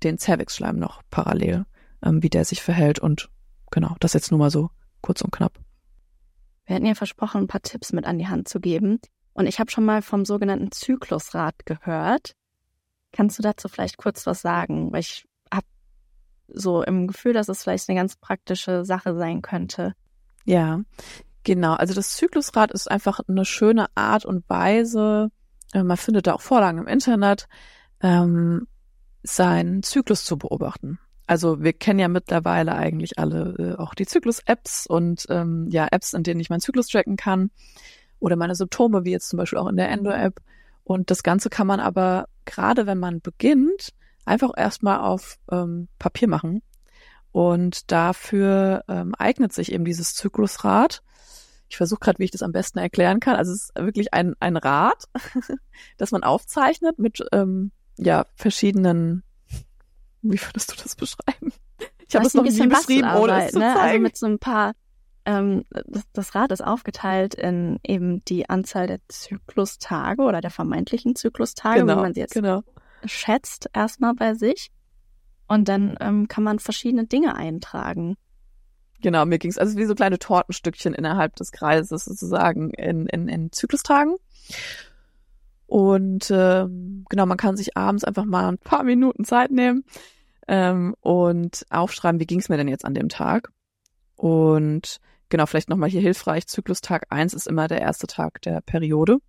den 0.03 0.17
Cervixschleim 0.17 0.77
noch 0.77 1.01
parallel, 1.09 1.65
ähm, 2.03 2.23
wie 2.23 2.29
der 2.29 2.45
sich 2.45 2.61
verhält. 2.61 2.99
Und 2.99 3.29
genau, 3.71 3.95
das 3.99 4.13
jetzt 4.13 4.31
nur 4.31 4.39
mal 4.39 4.51
so 4.51 4.69
kurz 5.01 5.21
und 5.21 5.31
knapp. 5.31 5.59
Wir 6.65 6.75
hatten 6.75 6.85
ja 6.85 6.95
versprochen, 6.95 7.41
ein 7.41 7.47
paar 7.47 7.61
Tipps 7.61 7.93
mit 7.93 8.05
an 8.05 8.19
die 8.19 8.27
Hand 8.27 8.47
zu 8.47 8.59
geben. 8.59 8.99
Und 9.33 9.47
ich 9.47 9.59
habe 9.59 9.71
schon 9.71 9.85
mal 9.85 10.01
vom 10.01 10.25
sogenannten 10.25 10.71
Zyklusrad 10.71 11.65
gehört. 11.65 12.33
Kannst 13.11 13.37
du 13.37 13.43
dazu 13.43 13.69
vielleicht 13.69 13.97
kurz 13.97 14.25
was 14.25 14.41
sagen? 14.41 14.91
Weil 14.91 15.01
ich 15.01 15.25
habe 15.53 15.67
so 16.47 16.83
im 16.83 17.07
Gefühl, 17.07 17.33
dass 17.33 17.47
es 17.47 17.63
vielleicht 17.63 17.87
eine 17.87 17.97
ganz 17.97 18.15
praktische 18.15 18.83
Sache 18.83 19.15
sein 19.15 19.41
könnte. 19.41 19.93
Ja, 20.43 20.81
genau. 21.47 21.73
Also 21.73 21.93
das 21.93 22.15
Zyklusrad 22.17 22.71
ist 22.71 22.91
einfach 22.91 23.21
eine 23.27 23.45
schöne 23.45 23.87
Art 23.95 24.25
und 24.25 24.47
Weise, 24.49 25.31
äh, 25.73 25.81
man 25.81 25.97
findet 25.97 26.27
da 26.27 26.33
auch 26.33 26.41
Vorlagen 26.41 26.77
im 26.77 26.87
Internet, 26.87 27.47
ähm, 28.01 28.67
seinen 29.23 29.81
Zyklus 29.81 30.25
zu 30.25 30.37
beobachten. 30.37 30.99
Also 31.25 31.63
wir 31.63 31.71
kennen 31.71 31.99
ja 31.99 32.09
mittlerweile 32.09 32.75
eigentlich 32.75 33.17
alle 33.17 33.55
äh, 33.57 33.81
auch 33.81 33.95
die 33.95 34.05
Zyklus-Apps 34.05 34.87
und 34.87 35.25
ähm, 35.29 35.67
ja 35.69 35.87
Apps, 35.89 36.13
in 36.13 36.23
denen 36.23 36.41
ich 36.41 36.49
meinen 36.49 36.59
Zyklus 36.59 36.87
tracken 36.87 37.15
kann 37.15 37.49
oder 38.19 38.35
meine 38.35 38.55
Symptome, 38.55 39.05
wie 39.05 39.11
jetzt 39.11 39.29
zum 39.29 39.37
Beispiel 39.37 39.59
auch 39.59 39.67
in 39.67 39.77
der 39.77 39.89
Endo-App. 39.89 40.41
Und 40.83 41.11
das 41.11 41.23
Ganze 41.23 41.49
kann 41.49 41.67
man 41.67 41.79
aber 41.79 42.27
gerade, 42.43 42.87
wenn 42.87 42.99
man 42.99 43.21
beginnt, 43.21 43.93
einfach 44.25 44.51
erstmal 44.55 44.99
auf 44.99 45.37
ähm, 45.49 45.87
Papier 45.97 46.27
machen. 46.27 46.61
Und 47.31 47.91
dafür 47.91 48.83
ähm, 48.89 49.13
eignet 49.15 49.53
sich 49.53 49.71
eben 49.71 49.85
dieses 49.85 50.13
Zyklusrad. 50.13 51.03
Ich 51.69 51.77
versuche 51.77 51.99
gerade, 51.99 52.19
wie 52.19 52.25
ich 52.25 52.31
das 52.31 52.43
am 52.43 52.51
besten 52.51 52.79
erklären 52.79 53.19
kann. 53.19 53.35
Also 53.35 53.51
es 53.51 53.63
ist 53.63 53.71
wirklich 53.77 54.13
ein, 54.13 54.35
ein 54.39 54.57
Rad, 54.57 55.03
das 55.97 56.11
man 56.11 56.23
aufzeichnet 56.23 56.99
mit 56.99 57.23
ähm, 57.31 57.71
ja, 57.97 58.25
verschiedenen 58.35 59.23
wie 60.21 60.39
würdest 60.39 60.71
du 60.71 60.75
das 60.81 60.95
beschreiben? 60.95 61.53
Ich 62.07 62.15
habe 62.15 62.25
es 62.25 62.33
noch 62.33 62.43
nie 62.43 62.67
beschrieben, 62.67 63.09
ohne 63.15 63.45
es 63.45 63.51
zu 63.51 63.59
ne? 63.59 63.79
Also 63.79 63.99
mit 63.99 64.17
so 64.17 64.25
ein 64.25 64.39
paar, 64.39 64.73
ähm, 65.25 65.65
das, 65.87 66.03
das 66.13 66.35
Rad 66.35 66.51
ist 66.51 66.63
aufgeteilt 66.63 67.35
in 67.35 67.79
eben 67.83 68.23
die 68.25 68.49
Anzahl 68.49 68.87
der 68.87 68.99
Zyklustage 69.09 70.23
oder 70.23 70.41
der 70.41 70.51
vermeintlichen 70.51 71.15
Zyklustage, 71.15 71.81
genau, 71.81 71.97
wie 71.97 72.01
man 72.01 72.13
sie 72.13 72.21
jetzt 72.21 72.33
genau. 72.33 72.63
schätzt, 73.05 73.69
erstmal 73.73 74.13
bei 74.13 74.33
sich. 74.33 74.71
Und 75.47 75.69
dann 75.69 75.97
ähm, 76.01 76.27
kann 76.27 76.43
man 76.43 76.59
verschiedene 76.59 77.05
Dinge 77.05 77.35
eintragen. 77.35 78.17
Genau, 79.01 79.25
mir 79.25 79.37
ging 79.37 79.51
es 79.51 79.57
also 79.57 79.77
wie 79.77 79.85
so 79.85 79.95
kleine 79.95 80.19
Tortenstückchen 80.19 80.93
innerhalb 80.93 81.35
des 81.35 81.51
Kreises 81.51 82.05
sozusagen 82.05 82.71
in, 82.71 83.05
in, 83.07 83.27
in 83.27 83.51
Zyklustagen. 83.51 84.15
Und 85.67 86.31
ähm, 86.31 87.05
genau, 87.09 87.25
man 87.25 87.37
kann 87.37 87.57
sich 87.57 87.77
abends 87.77 88.03
einfach 88.03 88.25
mal 88.25 88.47
ein 88.47 88.57
paar 88.57 88.83
Minuten 88.83 89.25
Zeit 89.25 89.51
nehmen 89.51 89.83
ähm, 90.47 90.95
und 91.01 91.65
aufschreiben, 91.69 92.19
wie 92.19 92.25
ging 92.25 92.39
es 92.39 92.49
mir 92.49 92.57
denn 92.57 92.69
jetzt 92.69 92.85
an 92.85 92.93
dem 92.93 93.09
Tag. 93.09 93.49
Und 94.15 94.99
genau, 95.29 95.45
vielleicht 95.45 95.69
nochmal 95.69 95.89
hier 95.89 96.01
hilfreich, 96.01 96.47
Zyklustag 96.47 97.07
eins 97.09 97.33
ist 97.33 97.47
immer 97.47 97.67
der 97.67 97.81
erste 97.81 98.07
Tag 98.07 98.41
der 98.41 98.61
Periode. 98.61 99.19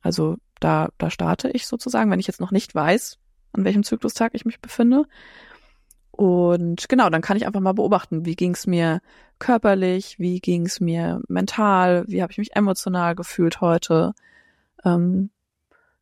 Also 0.00 0.36
da, 0.60 0.88
da 0.98 1.10
starte 1.10 1.50
ich 1.50 1.66
sozusagen, 1.66 2.10
wenn 2.10 2.20
ich 2.20 2.26
jetzt 2.26 2.40
noch 2.40 2.52
nicht 2.52 2.74
weiß, 2.74 3.18
an 3.52 3.64
welchem 3.64 3.84
Zyklustag 3.84 4.32
ich 4.34 4.44
mich 4.44 4.60
befinde. 4.60 5.04
Und 6.20 6.90
genau, 6.90 7.08
dann 7.08 7.22
kann 7.22 7.38
ich 7.38 7.46
einfach 7.46 7.60
mal 7.62 7.72
beobachten, 7.72 8.26
wie 8.26 8.36
ging 8.36 8.52
es 8.52 8.66
mir 8.66 9.00
körperlich, 9.38 10.18
wie 10.18 10.38
ging 10.40 10.66
es 10.66 10.78
mir 10.78 11.22
mental, 11.28 12.04
wie 12.08 12.20
habe 12.20 12.30
ich 12.30 12.36
mich 12.36 12.54
emotional 12.54 13.14
gefühlt 13.14 13.62
heute. 13.62 14.12
Ähm, 14.84 15.30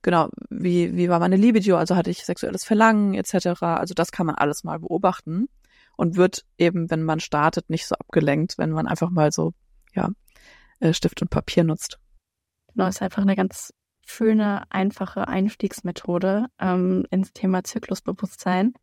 genau, 0.03 0.29
wie, 0.51 0.97
wie 0.97 1.09
war 1.09 1.21
meine 1.21 1.37
Libido, 1.37 1.77
also 1.77 1.95
hatte 1.95 2.11
ich 2.11 2.25
sexuelles 2.25 2.65
Verlangen 2.65 3.15
etc. 3.15 3.63
Also 3.63 3.95
das 3.95 4.11
kann 4.11 4.27
man 4.27 4.35
alles 4.35 4.65
mal 4.65 4.81
beobachten 4.81 5.49
und 5.97 6.17
wird 6.17 6.45
eben, 6.59 6.91
wenn 6.91 7.05
man 7.05 7.21
startet, 7.21 7.71
nicht 7.71 7.87
so 7.87 7.95
abgelenkt, 7.95 8.59
wenn 8.59 8.73
man 8.73 8.89
einfach 8.89 9.11
mal 9.11 9.31
so, 9.31 9.53
ja, 9.95 10.11
äh, 10.81 10.93
Stift 10.95 11.23
und 11.23 11.31
Papier 11.31 11.63
nutzt. 11.63 12.01
Genau, 12.75 12.89
ist 12.89 13.03
einfach 13.03 13.23
eine 13.23 13.37
ganz 13.37 13.73
schöne, 14.05 14.65
einfache 14.73 15.29
Einstiegsmethode 15.29 16.47
ähm, 16.59 17.07
ins 17.13 17.33
Thema 17.33 17.63
Zyklusbewusstsein. 17.63 18.75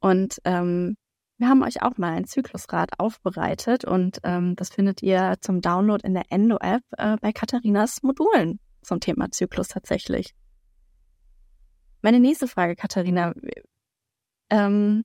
Und 0.00 0.38
ähm, 0.44 0.96
wir 1.38 1.48
haben 1.48 1.62
euch 1.62 1.82
auch 1.82 1.96
mal 1.98 2.12
ein 2.12 2.26
Zyklusrad 2.26 2.98
aufbereitet 2.98 3.84
und 3.84 4.18
ähm, 4.24 4.56
das 4.56 4.70
findet 4.70 5.02
ihr 5.02 5.36
zum 5.40 5.60
Download 5.60 6.04
in 6.04 6.14
der 6.14 6.24
Endo-App 6.30 6.82
äh, 6.96 7.16
bei 7.20 7.32
Katharinas 7.32 8.02
Modulen 8.02 8.58
zum 8.82 8.98
Thema 9.00 9.30
Zyklus 9.30 9.68
tatsächlich. 9.68 10.34
Meine 12.02 12.20
nächste 12.20 12.48
Frage, 12.48 12.74
Katharina, 12.74 13.34
ähm, 14.50 15.04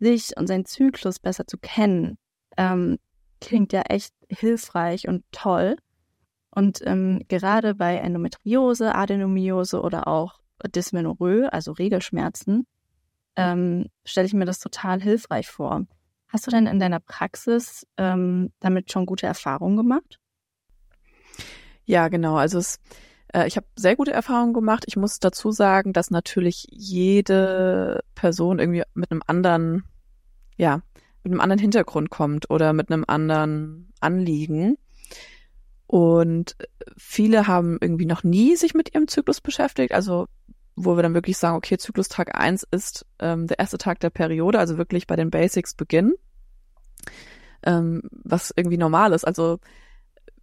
sich 0.00 0.36
und 0.36 0.46
seinen 0.46 0.64
Zyklus 0.64 1.18
besser 1.18 1.46
zu 1.46 1.58
kennen, 1.58 2.18
ähm, 2.56 2.98
klingt 3.40 3.72
ja 3.72 3.82
echt 3.82 4.14
hilfreich 4.28 5.08
und 5.08 5.24
toll. 5.32 5.76
Und 6.50 6.80
ähm, 6.84 7.22
gerade 7.28 7.74
bei 7.74 7.96
Endometriose, 7.96 8.94
Adenomiose 8.94 9.80
oder 9.80 10.08
auch 10.08 10.40
Dysmenorrhoe, 10.74 11.50
also 11.52 11.72
Regelschmerzen, 11.72 12.66
ähm, 13.36 13.86
stelle 14.04 14.26
ich 14.26 14.34
mir 14.34 14.44
das 14.44 14.58
total 14.58 15.00
hilfreich 15.00 15.48
vor. 15.48 15.86
Hast 16.28 16.46
du 16.46 16.50
denn 16.50 16.66
in 16.66 16.78
deiner 16.78 17.00
Praxis 17.00 17.86
ähm, 17.96 18.52
damit 18.60 18.92
schon 18.92 19.06
gute 19.06 19.26
Erfahrungen 19.26 19.76
gemacht? 19.76 20.18
Ja, 21.84 22.08
genau. 22.08 22.36
Also 22.36 22.58
es 22.58 22.78
äh, 23.32 23.46
ich 23.46 23.56
habe 23.56 23.66
sehr 23.76 23.96
gute 23.96 24.12
Erfahrungen 24.12 24.54
gemacht. 24.54 24.84
Ich 24.86 24.96
muss 24.96 25.18
dazu 25.18 25.50
sagen, 25.50 25.92
dass 25.92 26.10
natürlich 26.10 26.66
jede 26.70 28.02
Person 28.14 28.58
irgendwie 28.58 28.82
mit 28.94 29.10
einem 29.10 29.22
anderen, 29.26 29.84
ja, 30.56 30.82
mit 31.22 31.32
einem 31.32 31.40
anderen 31.40 31.60
Hintergrund 31.60 32.10
kommt 32.10 32.50
oder 32.50 32.72
mit 32.72 32.90
einem 32.90 33.04
anderen 33.06 33.92
Anliegen. 34.00 34.76
Und 35.86 36.56
viele 36.96 37.46
haben 37.46 37.78
irgendwie 37.80 38.06
noch 38.06 38.22
nie 38.22 38.56
sich 38.56 38.74
mit 38.74 38.94
ihrem 38.94 39.08
Zyklus 39.08 39.40
beschäftigt. 39.40 39.92
Also 39.92 40.26
wo 40.84 40.96
wir 40.96 41.02
dann 41.02 41.14
wirklich 41.14 41.38
sagen, 41.38 41.56
okay, 41.56 41.78
Zyklustag 41.78 42.38
eins 42.38 42.66
ist 42.70 43.06
ähm, 43.18 43.46
der 43.46 43.58
erste 43.58 43.78
Tag 43.78 44.00
der 44.00 44.10
Periode, 44.10 44.58
also 44.58 44.78
wirklich 44.78 45.06
bei 45.06 45.16
den 45.16 45.30
Basics 45.30 45.74
beginnen. 45.74 46.14
Ähm, 47.62 48.02
was 48.10 48.52
irgendwie 48.56 48.78
normal 48.78 49.12
ist. 49.12 49.24
Also 49.26 49.58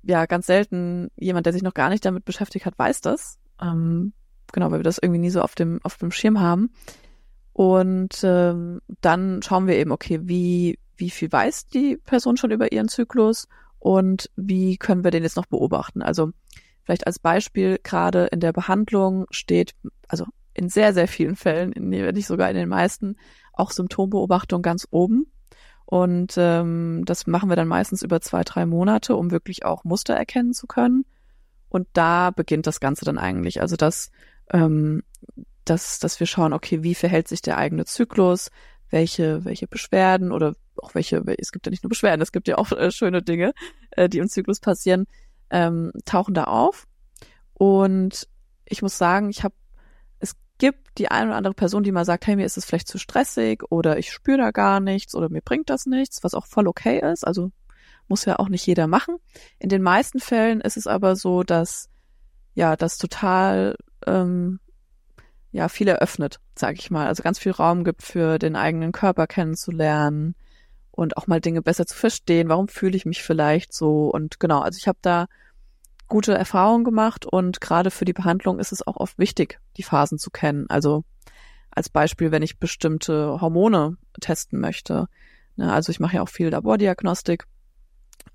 ja 0.04 0.26
ganz 0.26 0.46
selten 0.46 1.10
jemand, 1.18 1.46
der 1.46 1.54
sich 1.54 1.64
noch 1.64 1.74
gar 1.74 1.90
nicht 1.90 2.06
damit 2.06 2.26
beschäftigt 2.26 2.66
hat, 2.66 2.78
weiß 2.78 3.02
das. 3.02 3.38
Ähm, 3.62 4.14
genau, 4.54 4.72
weil 4.72 4.80
wir 4.80 4.84
das 4.84 5.00
irgendwie 5.00 5.20
nie 5.20 5.30
so 5.30 5.42
auf 5.42 5.56
dem, 5.56 5.80
auf 5.84 5.98
dem 5.98 6.12
Schirm 6.12 6.40
haben. 6.40 6.72
Und 7.54 8.20
ähm, 8.24 8.82
dann 9.02 9.42
schauen 9.42 9.68
wir 9.68 9.78
eben, 9.78 9.92
okay, 9.92 10.20
wie, 10.24 10.80
wie 10.96 11.10
viel 11.10 11.32
weiß 11.32 11.68
die 11.68 11.98
Person 11.98 12.38
schon 12.38 12.52
über 12.52 12.72
ihren 12.72 12.88
Zyklus 12.88 13.48
und 13.80 14.30
wie 14.36 14.78
können 14.78 15.04
wir 15.04 15.12
den 15.12 15.24
jetzt 15.24 15.38
noch 15.38 15.48
beobachten? 15.48 16.02
Also 16.02 16.32
vielleicht 16.88 17.06
als 17.06 17.20
Beispiel, 17.20 17.80
gerade 17.84 18.28
in 18.28 18.40
der 18.40 18.54
Behandlung 18.54 19.26
steht, 19.30 19.74
also 20.08 20.26
in 20.54 20.70
sehr, 20.70 20.94
sehr 20.94 21.10
vielen 21.10 21.36
Fällen, 21.36 21.74
in, 21.74 21.92
wenn 21.92 22.16
nicht 22.16 22.28
sogar 22.28 22.50
in 22.50 22.56
den 22.56 22.70
meisten, 22.70 23.18
auch 23.52 23.72
Symptombeobachtung 23.72 24.62
ganz 24.62 24.88
oben. 24.90 25.30
Und 25.86 26.36
ähm, 26.38 27.04
das 27.06 27.28
machen 27.28 27.50
wir 27.50 27.58
dann 27.58 27.68
meistens 27.68 28.04
über 28.04 28.22
zwei, 28.22 28.46
drei 28.46 28.66
Monate, 28.66 29.18
um 29.18 29.32
wirklich 29.32 29.66
auch 29.66 29.84
Muster 29.84 30.14
erkennen 30.14 30.54
zu 30.54 30.66
können. 30.66 31.04
Und 31.68 31.90
da 31.92 32.32
beginnt 32.32 32.68
das 32.68 32.80
Ganze 32.80 33.04
dann 33.04 33.18
eigentlich. 33.18 33.60
Also 33.60 33.76
dass, 33.76 34.10
ähm, 34.54 35.04
dass, 35.66 36.00
dass 36.00 36.22
wir 36.22 36.28
schauen, 36.28 36.54
okay, 36.54 36.84
wie 36.84 36.96
verhält 36.96 37.28
sich 37.28 37.42
der 37.42 37.58
eigene 37.58 37.84
Zyklus, 37.84 38.50
welche, 38.90 39.44
welche 39.44 39.68
Beschwerden 39.68 40.32
oder 40.32 40.56
auch 40.78 40.96
welche, 40.96 41.22
es 41.38 41.52
gibt 41.52 41.66
ja 41.66 41.70
nicht 41.70 41.84
nur 41.84 41.90
Beschwerden, 41.90 42.22
es 42.22 42.32
gibt 42.32 42.48
ja 42.48 42.58
auch 42.58 42.72
äh, 42.72 42.92
schöne 42.92 43.22
Dinge, 43.22 43.52
äh, 43.92 44.08
die 44.08 44.20
im 44.20 44.30
Zyklus 44.30 44.62
passieren, 44.62 45.06
ähm, 45.50 45.92
tauchen 46.06 46.34
da 46.34 46.46
auf. 46.46 46.88
Und 47.54 48.28
ich 48.66 48.82
muss 48.82 48.98
sagen, 48.98 49.30
ich 49.30 49.44
habe 49.44 49.56
gibt 50.58 50.98
die 50.98 51.10
eine 51.10 51.28
oder 51.28 51.38
andere 51.38 51.54
Person, 51.54 51.84
die 51.84 51.92
mal 51.92 52.06
sagt, 52.06 52.28
hey, 52.28 52.36
mir 52.36 52.46
ist 52.46 52.58
es 52.58 52.66
vielleicht 52.66 52.88
zu 52.88 52.98
stressig 52.98 53.64
oder 53.70 53.98
ich 53.98 54.12
spüre 54.12 54.38
da 54.38 54.52
gar 54.52 54.80
nichts 54.80 55.16
oder 55.16 55.30
mir 55.30 55.42
bringt 55.42 55.70
das 55.70 55.86
nichts, 55.86 56.24
was 56.24 56.34
auch 56.34 56.46
voll 56.46 56.68
okay 56.68 57.00
ist. 57.00 57.26
Also 57.26 57.52
muss 58.08 58.26
ja 58.26 58.40
auch 58.40 58.50
nicht 58.50 58.66
jeder 58.66 58.88
machen. 58.88 59.18
In 59.60 59.70
den 59.70 59.82
meisten 59.82 60.20
Fällen 60.20 60.62
ist 60.62 60.78
es 60.78 60.88
aber 60.88 61.16
so, 61.16 61.44
dass 61.44 61.90
ja, 62.54 62.76
das 62.76 62.98
total 62.98 63.76
ähm, 64.06 64.60
ja 65.52 65.70
viel 65.70 65.88
eröffnet, 65.88 66.40
sag 66.56 66.80
ich 66.80 66.90
mal. 66.90 67.08
Also 67.08 67.22
ganz 67.22 67.38
viel 67.38 67.52
Raum 67.52 67.84
gibt 67.84 68.02
für 68.02 68.40
den 68.40 68.56
eigenen 68.56 68.92
Körper 68.92 69.28
kennenzulernen 69.28 70.36
und 70.98 71.16
auch 71.16 71.28
mal 71.28 71.40
Dinge 71.40 71.62
besser 71.62 71.86
zu 71.86 71.96
verstehen. 71.96 72.50
Warum 72.50 72.68
fühle 72.68 72.98
ich 72.98 73.06
mich 73.06 73.22
vielleicht 73.22 73.72
so? 73.72 74.10
Und 74.10 74.40
genau, 74.40 74.62
also 74.62 74.78
ich 74.78 74.88
habe 74.88 74.98
da 75.02 75.28
gute 76.08 76.34
Erfahrungen 76.34 76.84
gemacht 76.84 77.26
und 77.26 77.62
gerade 77.62 77.92
für 77.92 78.06
die 78.06 78.14
Behandlung 78.14 78.60
ist 78.60 78.72
es 78.72 78.86
auch 78.86 78.98
oft 78.98 79.20
wichtig, 79.20 79.60
die 79.78 79.84
Phasen 79.84 80.18
zu 80.18 80.32
kennen. 80.32 80.66
Also 80.70 81.04
als 81.70 81.90
Beispiel, 81.90 82.32
wenn 82.32 82.42
ich 82.42 82.58
bestimmte 82.58 83.40
Hormone 83.40 83.98
testen 84.20 84.60
möchte. 84.60 85.08
Ne, 85.56 85.72
also 85.72 85.92
ich 85.92 86.00
mache 86.00 86.16
ja 86.16 86.24
auch 86.24 86.30
viel 86.30 86.50
Labordiagnostik 86.50 87.46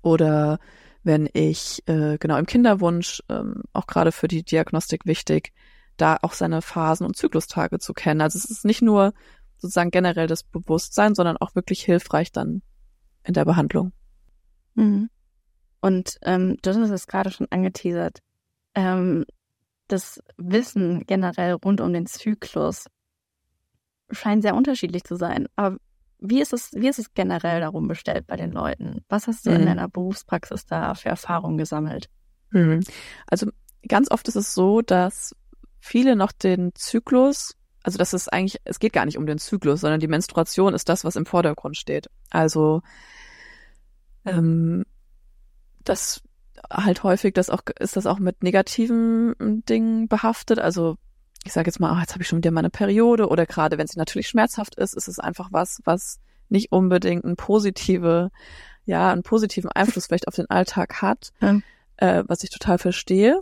oder 0.01 0.59
wenn 1.03 1.29
ich 1.33 1.83
äh, 1.87 2.17
genau 2.17 2.37
im 2.37 2.45
Kinderwunsch 2.45 3.21
ähm, 3.27 3.63
auch 3.73 3.87
gerade 3.87 4.13
für 4.13 4.29
die 4.29 4.43
Diagnostik 4.43 5.05
wichtig, 5.05 5.51
da 5.97 6.17
auch 6.21 6.31
seine 6.31 6.61
Phasen 6.61 7.05
und 7.05 7.17
Zyklustage 7.17 7.79
zu 7.79 7.93
kennen. 7.93 8.21
Also 8.21 8.37
es 8.37 8.45
ist 8.45 8.63
nicht 8.63 8.81
nur 8.81 9.13
sozusagen 9.63 9.91
generell 9.91 10.27
das 10.27 10.43
Bewusstsein, 10.43 11.15
sondern 11.15 11.37
auch 11.37 11.55
wirklich 11.55 11.83
hilfreich 11.83 12.31
dann 12.31 12.61
in 13.23 13.33
der 13.33 13.45
Behandlung. 13.45 13.93
Mhm. 14.75 15.09
Und 15.81 16.17
ähm, 16.21 16.57
du 16.61 16.69
hast 16.69 16.77
es 16.77 17.07
gerade 17.07 17.31
schon 17.31 17.47
angeteasert. 17.49 18.19
Ähm, 18.75 19.25
das 19.87 20.21
Wissen 20.37 21.05
generell 21.05 21.53
rund 21.53 21.81
um 21.81 21.93
den 21.93 22.05
Zyklus 22.05 22.85
scheint 24.11 24.43
sehr 24.43 24.55
unterschiedlich 24.55 25.03
zu 25.03 25.15
sein. 25.15 25.47
Aber 25.55 25.77
wie 26.19 26.41
ist 26.41 26.53
es, 26.53 26.71
wie 26.73 26.87
ist 26.87 26.99
es 26.99 27.13
generell 27.13 27.61
darum 27.61 27.87
bestellt 27.87 28.27
bei 28.27 28.35
den 28.35 28.51
Leuten? 28.51 29.03
Was 29.09 29.27
hast 29.27 29.45
du 29.45 29.51
mhm. 29.51 29.57
in 29.57 29.65
deiner 29.65 29.89
Berufspraxis 29.89 30.65
da 30.65 30.95
für 30.95 31.09
Erfahrungen 31.09 31.57
gesammelt? 31.57 32.09
Mhm. 32.51 32.81
Also 33.27 33.49
ganz 33.87 34.11
oft 34.11 34.27
ist 34.27 34.35
es 34.35 34.53
so, 34.53 34.81
dass 34.81 35.35
viele 35.79 36.15
noch 36.15 36.31
den 36.31 36.71
Zyklus, 36.75 37.55
also 37.83 37.97
das 37.97 38.13
ist 38.13 38.31
eigentlich, 38.31 38.61
es 38.63 38.79
geht 38.79 38.93
gar 38.93 39.05
nicht 39.05 39.17
um 39.17 39.25
den 39.25 39.37
Zyklus, 39.37 39.81
sondern 39.81 39.99
die 39.99 40.07
Menstruation 40.07 40.73
ist 40.73 40.89
das, 40.89 41.03
was 41.03 41.17
im 41.17 41.25
Vordergrund 41.25 41.77
steht. 41.77 42.09
Also 42.29 42.81
ähm, 44.25 44.85
das 45.83 46.21
halt 46.71 47.03
häufig, 47.03 47.33
das 47.33 47.49
auch 47.49 47.61
ist 47.79 47.97
das 47.97 48.05
auch 48.05 48.19
mit 48.19 48.41
negativen 48.41 49.35
Dingen 49.67 50.07
behaftet. 50.07 50.59
Also 50.59 50.97
ich 51.43 51.51
sage 51.51 51.67
jetzt 51.67 51.79
mal, 51.79 51.91
ach, 51.91 51.99
jetzt 51.99 52.13
habe 52.13 52.23
ich 52.23 52.27
schon 52.29 52.37
wieder 52.37 52.51
meine 52.51 52.69
Periode 52.69 53.27
oder 53.27 53.45
gerade 53.45 53.77
wenn 53.77 53.87
sie 53.87 53.99
natürlich 53.99 54.29
schmerzhaft 54.29 54.75
ist, 54.75 54.93
ist 54.93 55.09
es 55.09 55.19
einfach 55.19 55.49
was, 55.51 55.81
was 55.83 56.19
nicht 56.47 56.71
unbedingt 56.71 57.25
einen 57.25 57.35
positive, 57.35 58.31
ja, 58.85 59.11
einen 59.11 59.23
positiven 59.23 59.69
Einfluss 59.71 60.05
vielleicht 60.05 60.27
auf 60.27 60.35
den 60.35 60.49
Alltag 60.49 61.01
hat, 61.01 61.31
ja. 61.41 61.59
äh, 61.97 62.23
was 62.27 62.43
ich 62.43 62.49
total 62.49 62.77
verstehe. 62.77 63.41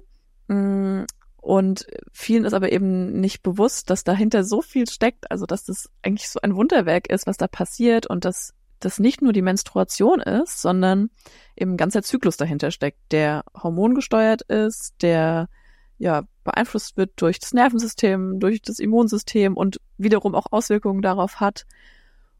Und 1.41 1.87
vielen 2.11 2.45
ist 2.45 2.53
aber 2.53 2.71
eben 2.71 3.19
nicht 3.19 3.41
bewusst, 3.41 3.89
dass 3.89 4.03
dahinter 4.03 4.43
so 4.43 4.61
viel 4.61 4.87
steckt, 4.87 5.29
also 5.31 5.47
dass 5.47 5.65
das 5.65 5.89
eigentlich 6.03 6.29
so 6.29 6.39
ein 6.41 6.55
Wunderwerk 6.55 7.09
ist, 7.09 7.25
was 7.25 7.37
da 7.37 7.47
passiert 7.47 8.05
und 8.05 8.25
dass 8.25 8.53
das 8.79 8.99
nicht 8.99 9.21
nur 9.21 9.33
die 9.33 9.41
Menstruation 9.41 10.21
ist, 10.21 10.61
sondern 10.61 11.09
eben 11.55 11.73
ein 11.73 11.77
ganzer 11.77 12.03
Zyklus 12.03 12.37
dahinter 12.37 12.71
steckt, 12.71 12.99
der 13.11 13.43
hormongesteuert 13.59 14.43
ist, 14.43 14.93
der 15.01 15.49
ja 15.97 16.23
beeinflusst 16.43 16.97
wird 16.97 17.11
durch 17.17 17.39
das 17.39 17.53
Nervensystem, 17.53 18.39
durch 18.39 18.61
das 18.61 18.79
Immunsystem 18.79 19.57
und 19.57 19.79
wiederum 19.97 20.35
auch 20.35 20.47
Auswirkungen 20.51 21.01
darauf 21.01 21.39
hat. 21.39 21.65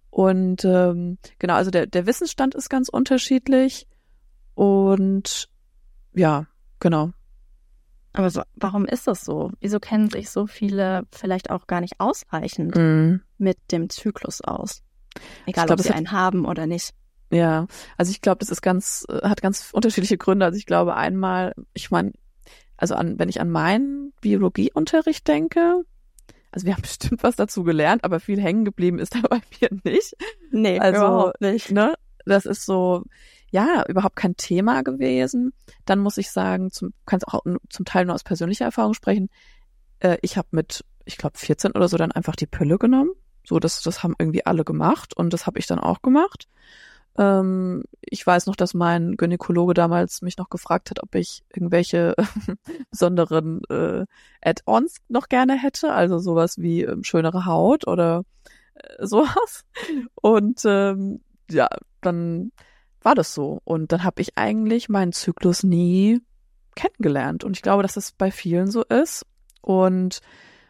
Und 0.10 0.65
ähm, 0.65 1.17
genau, 1.39 1.55
also 1.55 1.72
der, 1.72 1.88
der 1.88 2.05
Wissensstand 2.05 2.53
ist 2.53 2.70
ganz 2.70 2.89
unterschiedlich 2.89 3.88
und 4.55 5.48
ja, 6.13 6.48
genau. 6.79 7.12
Aber 8.13 8.30
so, 8.30 8.41
warum 8.56 8.86
ist 8.86 9.08
das 9.08 9.21
so? 9.21 9.52
Wieso 9.60 9.80
kennen 9.80 10.10
sich 10.10 10.30
so 10.30 10.47
viele 10.47 11.04
vielleicht 11.12 11.50
auch 11.50 11.67
gar 11.67 11.82
nicht 11.82 12.00
ausreichend 12.00 12.76
mm. 12.76 13.21
mit 13.38 13.58
dem 13.71 13.89
Zyklus 13.89 14.41
aus? 14.41 14.84
Egal, 15.45 15.67
glaub, 15.67 15.80
ob 15.80 15.86
sie 15.86 15.93
einen 15.93 16.12
haben 16.12 16.45
oder 16.45 16.67
nicht. 16.67 16.91
Ja, 17.32 17.67
also 17.97 18.12
ich 18.12 18.21
glaube, 18.21 18.39
das 18.39 18.50
ist 18.50 18.62
ganz, 18.62 19.06
äh, 19.10 19.28
hat 19.28 19.41
ganz 19.41 19.69
unterschiedliche 19.71 20.17
Gründe. 20.17 20.45
Also 20.45 20.58
ich 20.58 20.65
glaube 20.65 20.95
einmal, 20.95 21.54
ich 21.74 21.89
meine, 21.89 22.12
also 22.76 22.95
an, 22.95 23.17
wenn 23.19 23.30
ich 23.30 23.39
an 23.39 23.50
meinen 23.50 24.12
Biologieunterricht 24.21 25.28
denke, 25.28 25.84
also 26.52 26.65
wir 26.65 26.74
haben 26.74 26.82
bestimmt 26.82 27.24
was 27.24 27.38
dazu 27.38 27.63
gelernt, 27.63 28.04
aber 28.04 28.19
viel 28.19 28.41
hängen 28.41 28.65
geblieben 28.65 29.00
ist 29.00 29.15
da 29.15 29.21
bei 29.21 29.41
mir 29.60 29.69
nicht. 29.84 30.15
Nee, 30.52 30.80
also, 30.80 31.00
überhaupt 31.00 31.41
nicht. 31.41 31.71
Ne, 31.71 31.93
das 32.26 32.45
ist 32.45 32.65
so, 32.65 33.04
ja, 33.51 33.83
überhaupt 33.87 34.15
kein 34.15 34.37
Thema 34.37 34.81
gewesen. 34.81 35.53
Dann 35.85 35.99
muss 35.99 36.17
ich 36.17 36.31
sagen, 36.31 36.71
zum, 36.71 36.93
kannst 37.05 37.27
auch 37.27 37.43
zum 37.69 37.85
Teil 37.85 38.05
nur 38.05 38.15
aus 38.15 38.23
persönlicher 38.23 38.65
Erfahrung 38.65 38.93
sprechen. 38.93 39.29
Äh, 39.99 40.17
ich 40.21 40.37
habe 40.37 40.47
mit, 40.51 40.85
ich 41.05 41.17
glaube, 41.17 41.37
14 41.37 41.71
oder 41.71 41.87
so 41.87 41.97
dann 41.97 42.11
einfach 42.11 42.35
die 42.35 42.47
Pille 42.47 42.77
genommen. 42.77 43.11
So, 43.45 43.59
das, 43.59 43.81
das 43.81 44.03
haben 44.03 44.15
irgendwie 44.17 44.45
alle 44.45 44.63
gemacht 44.63 45.15
und 45.15 45.33
das 45.33 45.45
habe 45.47 45.59
ich 45.59 45.67
dann 45.67 45.79
auch 45.79 46.01
gemacht. 46.01 46.47
Ähm, 47.17 47.83
ich 48.01 48.25
weiß 48.25 48.45
noch, 48.45 48.55
dass 48.55 48.73
mein 48.73 49.17
Gynäkologe 49.17 49.73
damals 49.73 50.21
mich 50.21 50.37
noch 50.37 50.49
gefragt 50.49 50.89
hat, 50.89 51.03
ob 51.03 51.13
ich 51.15 51.43
irgendwelche 51.53 52.15
besonderen 52.91 53.61
äh, 53.69 54.05
Add-ons 54.41 54.97
noch 55.09 55.27
gerne 55.27 55.57
hätte, 55.61 55.91
also 55.91 56.19
sowas 56.19 56.57
wie 56.57 56.83
ähm, 56.83 57.03
schönere 57.03 57.45
Haut 57.45 57.85
oder 57.87 58.23
äh, 58.75 59.05
sowas. 59.05 59.65
Und 60.21 60.61
ähm, 60.65 61.21
ja, 61.49 61.67
dann 61.99 62.51
war 63.01 63.15
das 63.15 63.33
so. 63.33 63.61
Und 63.63 63.91
dann 63.91 64.03
habe 64.03 64.21
ich 64.21 64.37
eigentlich 64.37 64.89
meinen 64.89 65.11
Zyklus 65.11 65.63
nie 65.63 66.21
kennengelernt. 66.75 67.43
Und 67.43 67.57
ich 67.57 67.61
glaube, 67.61 67.83
dass 67.83 67.93
das 67.93 68.11
bei 68.11 68.31
vielen 68.31 68.69
so 68.69 68.83
ist. 68.83 69.25
Und 69.61 70.21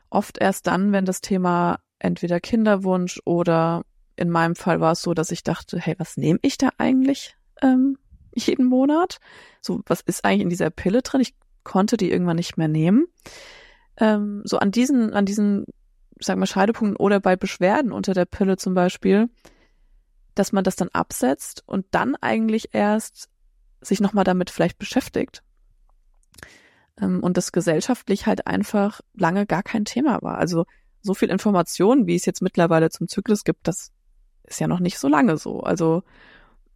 oft 0.09 0.37
erst 0.39 0.67
dann, 0.67 0.91
wenn 0.91 1.05
das 1.05 1.21
Thema 1.21 1.79
entweder 1.99 2.39
Kinderwunsch 2.39 3.19
oder 3.25 3.83
in 4.15 4.29
meinem 4.29 4.55
Fall 4.55 4.79
war 4.79 4.93
es 4.93 5.01
so, 5.01 5.13
dass 5.13 5.31
ich 5.31 5.43
dachte, 5.43 5.79
hey, 5.79 5.95
was 5.97 6.17
nehme 6.17 6.39
ich 6.41 6.57
da 6.57 6.69
eigentlich 6.77 7.35
ähm, 7.61 7.97
jeden 8.35 8.65
Monat? 8.65 9.19
So, 9.61 9.81
was 9.85 10.01
ist 10.01 10.25
eigentlich 10.25 10.41
in 10.41 10.49
dieser 10.49 10.69
Pille 10.69 11.01
drin? 11.01 11.21
Ich 11.21 11.35
konnte 11.63 11.97
die 11.97 12.11
irgendwann 12.11 12.35
nicht 12.35 12.57
mehr 12.57 12.67
nehmen. 12.67 13.05
Ähm, 13.97 14.41
so 14.45 14.57
an 14.57 14.71
diesen, 14.71 15.13
an 15.13 15.25
diesen, 15.25 15.65
sagen 16.19 16.39
wir, 16.39 16.47
Scheidepunkten 16.47 16.97
oder 16.97 17.19
bei 17.19 17.35
Beschwerden 17.35 17.91
unter 17.91 18.13
der 18.13 18.25
Pille 18.25 18.57
zum 18.57 18.73
Beispiel, 18.73 19.29
dass 20.35 20.51
man 20.51 20.63
das 20.63 20.75
dann 20.75 20.89
absetzt 20.89 21.63
und 21.65 21.85
dann 21.91 22.15
eigentlich 22.15 22.73
erst 22.73 23.29
sich 23.81 23.99
nochmal 23.99 24.23
damit 24.23 24.49
vielleicht 24.49 24.77
beschäftigt. 24.77 25.43
Ähm, 26.99 27.21
und 27.21 27.37
das 27.37 27.51
gesellschaftlich 27.51 28.27
halt 28.27 28.47
einfach 28.47 29.01
lange 29.13 29.45
gar 29.45 29.63
kein 29.63 29.85
Thema 29.85 30.21
war. 30.21 30.37
Also 30.37 30.65
so 31.01 31.13
viel 31.13 31.29
Information, 31.29 32.07
wie 32.07 32.15
es 32.15 32.25
jetzt 32.25 32.41
mittlerweile 32.41 32.89
zum 32.89 33.07
Zyklus 33.07 33.43
gibt, 33.43 33.67
das 33.67 33.91
ist 34.43 34.59
ja 34.59 34.67
noch 34.67 34.79
nicht 34.79 34.99
so 34.99 35.07
lange 35.07 35.37
so. 35.37 35.61
Also 35.61 36.03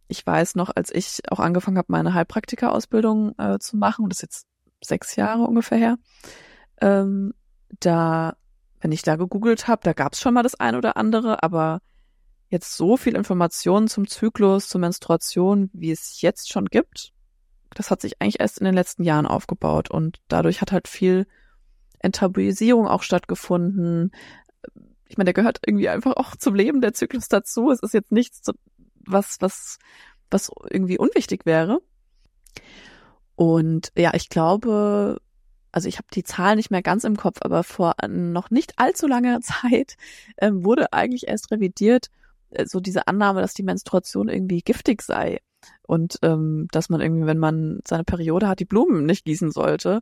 ich 0.08 0.26
weiß 0.26 0.54
noch, 0.56 0.70
als 0.74 0.92
ich 0.92 1.20
auch 1.30 1.40
angefangen 1.40 1.78
habe, 1.78 1.90
meine 1.90 2.14
Heilpraktika-Ausbildung 2.14 3.34
äh, 3.38 3.58
zu 3.58 3.76
machen, 3.76 4.08
das 4.08 4.18
ist 4.18 4.22
jetzt 4.22 4.46
sechs 4.84 5.16
Jahre 5.16 5.42
ungefähr 5.44 5.78
her, 5.78 5.98
ähm, 6.80 7.34
da, 7.80 8.36
wenn 8.80 8.92
ich 8.92 9.02
da 9.02 9.16
gegoogelt 9.16 9.68
habe, 9.68 9.82
da 9.82 9.92
gab 9.92 10.12
es 10.12 10.20
schon 10.20 10.34
mal 10.34 10.42
das 10.42 10.54
ein 10.54 10.76
oder 10.76 10.96
andere, 10.96 11.42
aber 11.42 11.80
jetzt 12.48 12.76
so 12.76 12.96
viel 12.96 13.16
Informationen 13.16 13.88
zum 13.88 14.06
Zyklus, 14.06 14.68
zur 14.68 14.80
Menstruation, 14.80 15.70
wie 15.72 15.90
es 15.90 16.20
jetzt 16.20 16.52
schon 16.52 16.66
gibt, 16.66 17.12
das 17.74 17.90
hat 17.90 18.00
sich 18.00 18.20
eigentlich 18.20 18.40
erst 18.40 18.58
in 18.58 18.64
den 18.64 18.74
letzten 18.74 19.02
Jahren 19.02 19.26
aufgebaut 19.26 19.90
und 19.90 20.20
dadurch 20.28 20.60
hat 20.60 20.72
halt 20.72 20.88
viel 20.88 21.26
Enttabuisierung 21.98 22.86
auch 22.86 23.02
stattgefunden, 23.02 24.12
ich 25.08 25.16
meine, 25.16 25.26
der 25.26 25.34
gehört 25.34 25.60
irgendwie 25.64 25.88
einfach 25.88 26.16
auch 26.16 26.36
zum 26.36 26.54
Leben 26.54 26.80
der 26.80 26.92
Zyklus 26.92 27.28
dazu. 27.28 27.70
Es 27.70 27.80
ist 27.80 27.94
jetzt 27.94 28.12
nichts, 28.12 28.50
was, 29.04 29.36
was, 29.40 29.78
was 30.30 30.50
irgendwie 30.70 30.98
unwichtig 30.98 31.46
wäre. 31.46 31.80
Und 33.36 33.92
ja, 33.96 34.12
ich 34.14 34.28
glaube, 34.28 35.20
also 35.70 35.88
ich 35.88 35.98
habe 35.98 36.08
die 36.12 36.24
Zahl 36.24 36.56
nicht 36.56 36.70
mehr 36.70 36.82
ganz 36.82 37.04
im 37.04 37.16
Kopf, 37.16 37.38
aber 37.42 37.62
vor 37.62 37.94
noch 38.08 38.50
nicht 38.50 38.78
allzu 38.78 39.06
langer 39.06 39.40
Zeit 39.42 39.96
äh, 40.36 40.50
wurde 40.52 40.92
eigentlich 40.92 41.28
erst 41.28 41.50
revidiert, 41.50 42.10
so 42.64 42.80
diese 42.80 43.06
Annahme, 43.08 43.40
dass 43.40 43.54
die 43.54 43.62
Menstruation 43.62 44.28
irgendwie 44.28 44.62
giftig 44.62 45.02
sei 45.02 45.40
und 45.86 46.18
ähm, 46.22 46.68
dass 46.70 46.88
man 46.88 47.00
irgendwie, 47.00 47.26
wenn 47.26 47.38
man 47.38 47.80
seine 47.86 48.04
Periode 48.04 48.48
hat, 48.48 48.60
die 48.60 48.64
Blumen 48.64 49.04
nicht 49.04 49.24
gießen 49.24 49.50
sollte. 49.50 50.00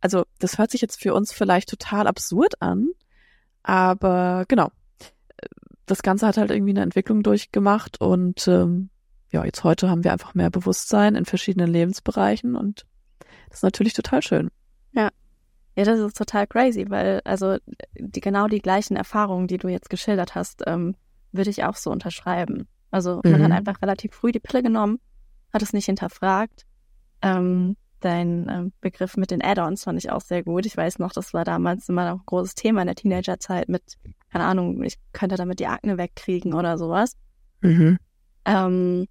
Also 0.00 0.24
das 0.38 0.58
hört 0.58 0.70
sich 0.70 0.82
jetzt 0.82 1.00
für 1.00 1.14
uns 1.14 1.32
vielleicht 1.32 1.70
total 1.70 2.06
absurd 2.06 2.60
an, 2.60 2.88
aber 3.62 4.44
genau, 4.48 4.70
das 5.86 6.02
Ganze 6.02 6.26
hat 6.26 6.36
halt 6.36 6.50
irgendwie 6.50 6.72
eine 6.72 6.82
Entwicklung 6.82 7.22
durchgemacht 7.22 8.00
und 8.00 8.46
ähm, 8.48 8.90
ja, 9.32 9.44
jetzt 9.44 9.64
heute 9.64 9.88
haben 9.88 10.04
wir 10.04 10.12
einfach 10.12 10.34
mehr 10.34 10.50
Bewusstsein 10.50 11.14
in 11.14 11.24
verschiedenen 11.24 11.70
Lebensbereichen 11.70 12.56
und 12.56 12.86
das 13.48 13.58
ist 13.58 13.62
natürlich 13.62 13.94
total 13.94 14.22
schön. 14.22 14.50
Ja. 14.92 15.10
Ja, 15.76 15.84
das 15.84 16.00
ist 16.00 16.16
total 16.16 16.46
crazy, 16.46 16.86
weil 16.88 17.20
also 17.24 17.58
die 17.94 18.20
genau 18.20 18.48
die 18.48 18.60
gleichen 18.60 18.96
Erfahrungen, 18.96 19.46
die 19.46 19.58
du 19.58 19.68
jetzt 19.68 19.90
geschildert 19.90 20.34
hast, 20.34 20.62
ähm, 20.66 20.96
würde 21.36 21.50
ich 21.50 21.64
auch 21.64 21.76
so 21.76 21.90
unterschreiben. 21.90 22.68
Also 22.90 23.20
man 23.24 23.42
hat 23.42 23.48
mhm. 23.48 23.56
einfach 23.56 23.82
relativ 23.82 24.14
früh 24.14 24.32
die 24.32 24.40
Pille 24.40 24.62
genommen, 24.62 24.98
hat 25.52 25.62
es 25.62 25.72
nicht 25.72 25.86
hinterfragt. 25.86 26.64
Ähm, 27.22 27.76
dein 28.00 28.48
äh, 28.48 28.70
Begriff 28.80 29.16
mit 29.16 29.30
den 29.30 29.42
Add-ons 29.42 29.84
fand 29.84 29.98
ich 29.98 30.10
auch 30.10 30.20
sehr 30.20 30.42
gut. 30.42 30.66
Ich 30.66 30.76
weiß 30.76 30.98
noch, 30.98 31.12
das 31.12 31.34
war 31.34 31.44
damals 31.44 31.88
immer 31.88 32.08
noch 32.08 32.20
ein 32.20 32.26
großes 32.26 32.54
Thema 32.54 32.82
in 32.82 32.86
der 32.86 32.96
Teenagerzeit 32.96 33.68
mit, 33.68 33.82
keine 34.30 34.44
Ahnung, 34.44 34.82
ich 34.82 34.98
könnte 35.12 35.36
damit 35.36 35.60
die 35.60 35.66
Akne 35.66 35.98
wegkriegen 35.98 36.54
oder 36.54 36.78
sowas. 36.78 37.16
Mhm. 37.62 37.98
Ähm, 38.44 39.06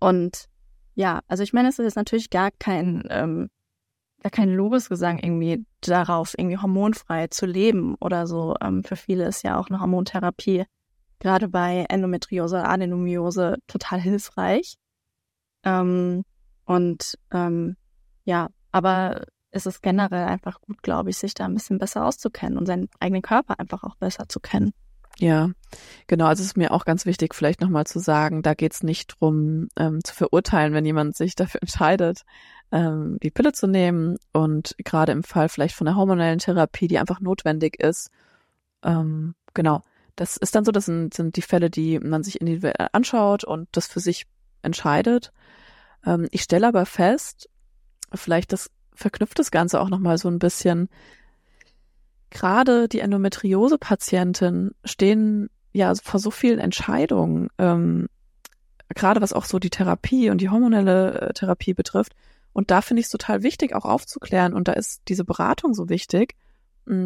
und 0.00 0.46
ja, 0.94 1.20
also 1.28 1.42
ich 1.42 1.52
meine, 1.52 1.68
es 1.68 1.78
ist 1.78 1.84
jetzt 1.84 1.96
natürlich 1.96 2.30
gar 2.30 2.50
kein, 2.58 3.04
ähm, 3.10 3.50
gar 4.22 4.30
kein 4.30 4.52
Lobesgesang 4.52 5.18
irgendwie 5.18 5.64
darauf, 5.80 6.34
irgendwie 6.36 6.58
hormonfrei 6.58 7.28
zu 7.28 7.46
leben 7.46 7.94
oder 8.00 8.26
so. 8.26 8.56
Ähm, 8.60 8.82
für 8.84 8.96
viele 8.96 9.26
ist 9.26 9.44
ja 9.44 9.58
auch 9.58 9.68
eine 9.68 9.80
Hormontherapie 9.80 10.64
gerade 11.20 11.48
bei 11.48 11.86
Endometriose, 11.88 12.64
Adenomiose 12.64 13.56
total 13.66 14.00
hilfreich. 14.00 14.76
Ähm, 15.64 16.24
und 16.64 17.18
ähm, 17.32 17.76
ja, 18.24 18.48
aber 18.72 19.26
es 19.50 19.66
ist 19.66 19.82
generell 19.82 20.26
einfach 20.26 20.60
gut, 20.60 20.82
glaube 20.82 21.10
ich, 21.10 21.16
sich 21.16 21.34
da 21.34 21.46
ein 21.46 21.54
bisschen 21.54 21.78
besser 21.78 22.04
auszukennen 22.04 22.58
und 22.58 22.66
seinen 22.66 22.88
eigenen 23.00 23.22
Körper 23.22 23.58
einfach 23.58 23.82
auch 23.82 23.96
besser 23.96 24.28
zu 24.28 24.40
kennen. 24.40 24.72
Ja, 25.20 25.50
genau. 26.06 26.26
Also 26.26 26.42
es 26.42 26.48
ist 26.48 26.56
mir 26.56 26.70
auch 26.72 26.84
ganz 26.84 27.04
wichtig, 27.04 27.34
vielleicht 27.34 27.60
nochmal 27.60 27.86
zu 27.86 27.98
sagen, 27.98 28.42
da 28.42 28.54
geht 28.54 28.72
es 28.72 28.82
nicht 28.84 29.16
drum 29.18 29.68
ähm, 29.76 30.04
zu 30.04 30.14
verurteilen, 30.14 30.74
wenn 30.74 30.84
jemand 30.84 31.16
sich 31.16 31.34
dafür 31.34 31.60
entscheidet, 31.62 32.22
ähm, 32.70 33.18
die 33.22 33.30
Pille 33.30 33.52
zu 33.52 33.66
nehmen. 33.66 34.16
Und 34.32 34.76
gerade 34.84 35.12
im 35.12 35.24
Fall 35.24 35.48
vielleicht 35.48 35.74
von 35.74 35.86
der 35.86 35.96
hormonellen 35.96 36.38
Therapie, 36.38 36.86
die 36.86 36.98
einfach 36.98 37.20
notwendig 37.20 37.80
ist, 37.80 38.10
ähm, 38.84 39.34
genau, 39.54 39.82
das 40.18 40.36
ist 40.36 40.54
dann 40.54 40.64
so, 40.64 40.72
das 40.72 40.86
sind, 40.86 41.14
sind 41.14 41.36
die 41.36 41.42
Fälle, 41.42 41.70
die 41.70 42.00
man 42.00 42.24
sich 42.24 42.40
individuell 42.40 42.88
anschaut 42.92 43.44
und 43.44 43.68
das 43.72 43.86
für 43.86 44.00
sich 44.00 44.26
entscheidet. 44.62 45.32
Ähm, 46.04 46.26
ich 46.32 46.42
stelle 46.42 46.66
aber 46.66 46.86
fest, 46.86 47.48
vielleicht 48.12 48.52
das 48.52 48.70
verknüpft 48.94 49.38
das 49.38 49.52
Ganze 49.52 49.80
auch 49.80 49.88
nochmal 49.88 50.18
so 50.18 50.28
ein 50.28 50.40
bisschen. 50.40 50.88
Gerade 52.30 52.88
die 52.88 52.98
Endometriose-Patienten 52.98 54.74
stehen 54.84 55.50
ja 55.72 55.94
vor 55.94 56.18
so 56.18 56.32
vielen 56.32 56.58
Entscheidungen, 56.58 57.48
ähm, 57.58 58.08
gerade 58.94 59.20
was 59.20 59.32
auch 59.32 59.44
so 59.44 59.60
die 59.60 59.70
Therapie 59.70 60.30
und 60.30 60.40
die 60.40 60.50
hormonelle 60.50 61.20
äh, 61.20 61.32
Therapie 61.32 61.74
betrifft. 61.74 62.16
Und 62.52 62.72
da 62.72 62.82
finde 62.82 63.00
ich 63.00 63.06
es 63.06 63.12
total 63.12 63.44
wichtig, 63.44 63.72
auch 63.72 63.84
aufzuklären. 63.84 64.52
Und 64.52 64.66
da 64.66 64.72
ist 64.72 65.02
diese 65.06 65.24
Beratung 65.24 65.74
so 65.74 65.88
wichtig, 65.88 66.34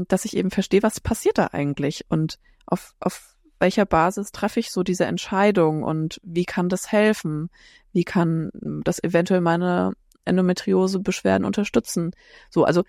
dass 0.09 0.25
ich 0.25 0.37
eben 0.37 0.51
verstehe, 0.51 0.83
was 0.83 1.01
passiert 1.01 1.38
da 1.38 1.49
eigentlich 1.49 2.07
und 2.09 2.38
auf, 2.66 2.95
auf 3.01 3.37
welcher 3.59 3.87
Basis 3.87 4.33
treffe 4.33 4.61
ich 4.61 4.71
so 4.71 4.83
diese 4.83 5.05
Entscheidung 5.07 5.83
und 5.83 6.21
wie 6.25 6.45
kann 6.45 6.68
das 6.68 6.90
helfen? 6.90 7.49
Wie 7.92 8.05
kann 8.05 8.51
das 8.85 9.03
eventuell 9.03 9.40
meine 9.40 9.92
Endometriose-Beschwerden 10.25 11.45
unterstützen? 11.45 12.12
So, 12.51 12.64
also 12.64 12.83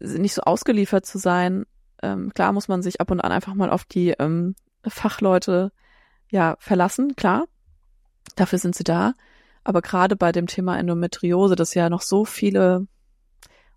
nicht 0.00 0.34
so 0.34 0.42
ausgeliefert 0.42 1.06
zu 1.06 1.18
sein. 1.18 1.64
Ähm, 2.02 2.32
klar 2.34 2.52
muss 2.52 2.68
man 2.68 2.82
sich 2.82 3.00
ab 3.00 3.10
und 3.10 3.20
an 3.20 3.32
einfach 3.32 3.54
mal 3.54 3.70
auf 3.70 3.84
die 3.84 4.10
ähm, 4.18 4.54
Fachleute 4.86 5.72
ja 6.30 6.56
verlassen, 6.58 7.14
klar. 7.16 7.44
Dafür 8.36 8.58
sind 8.58 8.74
sie 8.74 8.84
da. 8.84 9.14
Aber 9.64 9.82
gerade 9.82 10.16
bei 10.16 10.32
dem 10.32 10.46
Thema 10.46 10.78
Endometriose, 10.78 11.56
das 11.56 11.74
ja 11.74 11.90
noch 11.90 12.02
so 12.02 12.24
viele 12.24 12.86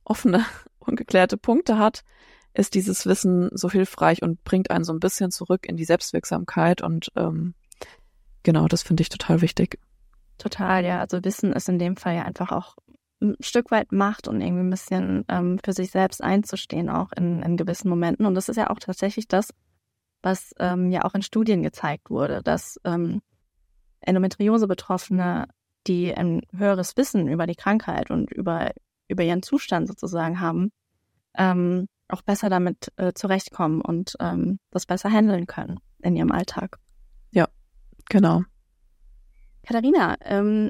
offene, 0.03 0.45
ungeklärte 0.81 1.37
Punkte 1.37 1.77
hat, 1.77 2.03
ist 2.53 2.73
dieses 2.73 3.05
Wissen 3.05 3.49
so 3.53 3.69
hilfreich 3.69 4.21
und 4.21 4.43
bringt 4.43 4.71
einen 4.71 4.83
so 4.83 4.93
ein 4.93 4.99
bisschen 4.99 5.31
zurück 5.31 5.67
in 5.67 5.77
die 5.77 5.85
Selbstwirksamkeit 5.85 6.81
und 6.81 7.11
ähm, 7.15 7.53
genau, 8.43 8.67
das 8.67 8.83
finde 8.83 9.01
ich 9.01 9.09
total 9.09 9.41
wichtig. 9.41 9.79
Total, 10.37 10.83
ja. 10.83 10.99
Also 10.99 11.23
Wissen 11.23 11.53
ist 11.53 11.69
in 11.69 11.79
dem 11.79 11.95
Fall 11.95 12.15
ja 12.15 12.23
einfach 12.23 12.51
auch 12.51 12.75
ein 13.21 13.35
Stück 13.39 13.71
weit 13.71 13.91
Macht 13.91 14.27
und 14.27 14.41
irgendwie 14.41 14.63
ein 14.63 14.69
bisschen 14.69 15.23
ähm, 15.29 15.59
für 15.63 15.73
sich 15.73 15.91
selbst 15.91 16.23
einzustehen, 16.23 16.89
auch 16.89 17.11
in, 17.15 17.43
in 17.43 17.57
gewissen 17.57 17.89
Momenten. 17.89 18.25
Und 18.25 18.35
das 18.35 18.49
ist 18.49 18.57
ja 18.57 18.69
auch 18.69 18.79
tatsächlich 18.79 19.27
das, 19.27 19.49
was 20.23 20.53
ähm, 20.59 20.91
ja 20.91 21.03
auch 21.03 21.13
in 21.13 21.21
Studien 21.21 21.61
gezeigt 21.61 22.09
wurde, 22.09 22.41
dass 22.43 22.79
ähm, 22.83 23.21
Endometriose-Betroffene, 24.01 25.47
die 25.87 26.13
ein 26.15 26.41
höheres 26.55 26.97
Wissen 26.97 27.27
über 27.27 27.45
die 27.45 27.55
Krankheit 27.55 28.09
und 28.09 28.31
über, 28.31 28.71
über 29.11 29.23
ihren 29.23 29.43
Zustand 29.43 29.87
sozusagen 29.87 30.39
haben, 30.39 30.71
ähm, 31.37 31.87
auch 32.07 32.21
besser 32.21 32.49
damit 32.49 32.91
äh, 32.97 33.13
zurechtkommen 33.13 33.81
und 33.81 34.15
ähm, 34.19 34.59
das 34.71 34.85
besser 34.85 35.09
handeln 35.09 35.47
können 35.47 35.79
in 36.01 36.15
ihrem 36.15 36.31
Alltag. 36.31 36.77
Ja, 37.31 37.47
genau. 38.09 38.43
Katharina, 39.65 40.15
ähm, 40.21 40.69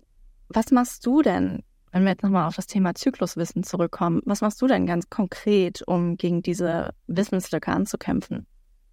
was 0.50 0.72
machst 0.72 1.06
du 1.06 1.22
denn, 1.22 1.64
wenn 1.92 2.04
wir 2.04 2.12
jetzt 2.12 2.24
nochmal 2.24 2.48
auf 2.48 2.56
das 2.56 2.68
Thema 2.68 2.94
Zykluswissen 2.94 3.64
zurückkommen, 3.64 4.22
was 4.26 4.42
machst 4.42 4.62
du 4.62 4.68
denn 4.68 4.86
ganz 4.86 5.10
konkret, 5.10 5.82
um 5.88 6.18
gegen 6.18 6.42
diese 6.42 6.94
Wissenslücke 7.08 7.72
anzukämpfen? 7.72 8.46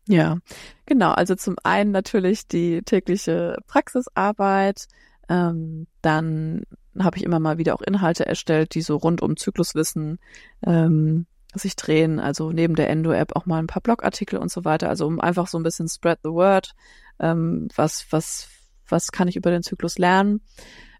Ja, 0.08 0.38
genau. 0.86 1.10
Also 1.10 1.34
zum 1.34 1.56
einen 1.64 1.90
natürlich 1.90 2.48
die 2.48 2.82
tägliche 2.82 3.56
Praxisarbeit. 3.66 4.86
Ähm, 5.28 5.86
dann 6.02 6.62
habe 6.98 7.16
ich 7.16 7.24
immer 7.24 7.38
mal 7.38 7.58
wieder 7.58 7.74
auch 7.74 7.82
Inhalte 7.82 8.26
erstellt, 8.26 8.74
die 8.74 8.82
so 8.82 8.96
rund 8.96 9.22
um 9.22 9.36
Zykluswissen 9.36 10.18
ähm, 10.66 11.26
sich 11.54 11.76
drehen. 11.76 12.20
Also 12.20 12.50
neben 12.50 12.74
der 12.74 12.90
Endo-App 12.90 13.36
auch 13.36 13.46
mal 13.46 13.58
ein 13.58 13.66
paar 13.66 13.82
Blogartikel 13.82 14.38
und 14.38 14.50
so 14.50 14.64
weiter. 14.64 14.88
Also 14.88 15.06
um 15.06 15.20
einfach 15.20 15.46
so 15.46 15.58
ein 15.58 15.62
bisschen 15.62 15.88
spread 15.88 16.18
the 16.22 16.30
word. 16.30 16.74
Ähm, 17.20 17.68
was, 17.76 18.06
was, 18.10 18.48
was 18.88 19.12
kann 19.12 19.28
ich 19.28 19.36
über 19.36 19.50
den 19.50 19.62
Zyklus 19.62 19.98
lernen? 19.98 20.40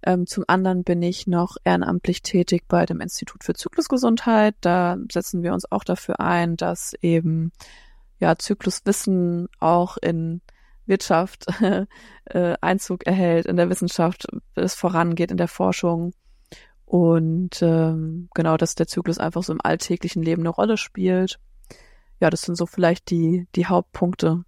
Ähm, 0.03 0.27
zum 0.27 0.45
anderen 0.47 0.85
bin 0.85 1.03
ich 1.03 1.27
noch 1.27 1.57
ehrenamtlich 1.65 2.23
tätig 2.23 2.65
bei 2.69 2.87
dem 2.87 3.01
Institut 3.01 3.43
für 3.43 3.55
Zyklusgesundheit. 3.55 4.55
Da 4.61 4.97
setzen 5.11 5.43
wir 5.43 5.53
uns 5.53 5.71
auch 5.71 5.85
dafür 5.85 6.21
ein, 6.21 6.57
dass 6.57 6.95
eben 7.03 7.53
ja 8.21 8.37
Zykluswissen 8.37 9.49
auch 9.59 9.97
in 9.97 10.41
Wirtschaft 10.89 11.47
äh, 12.25 12.55
Einzug 12.61 13.07
erhält, 13.07 13.47
in 13.47 13.57
der 13.57 13.71
Wissenschaft 13.71 14.27
es 14.55 14.75
vorangeht, 14.75 15.31
in 15.31 15.37
der 15.37 15.49
Forschung. 15.49 16.13
Und 16.85 17.61
ähm, 17.61 18.29
genau, 18.35 18.57
dass 18.57 18.75
der 18.75 18.87
Zyklus 18.87 19.19
einfach 19.19 19.43
so 19.43 19.53
im 19.53 19.61
alltäglichen 19.63 20.23
Leben 20.23 20.43
eine 20.43 20.49
Rolle 20.49 20.77
spielt. 20.79 21.39
Ja, 22.21 22.31
das 22.31 22.43
sind 22.43 22.57
so 22.57 22.67
vielleicht 22.67 23.11
die, 23.11 23.47
die 23.55 23.67
Hauptpunkte. 23.67 24.45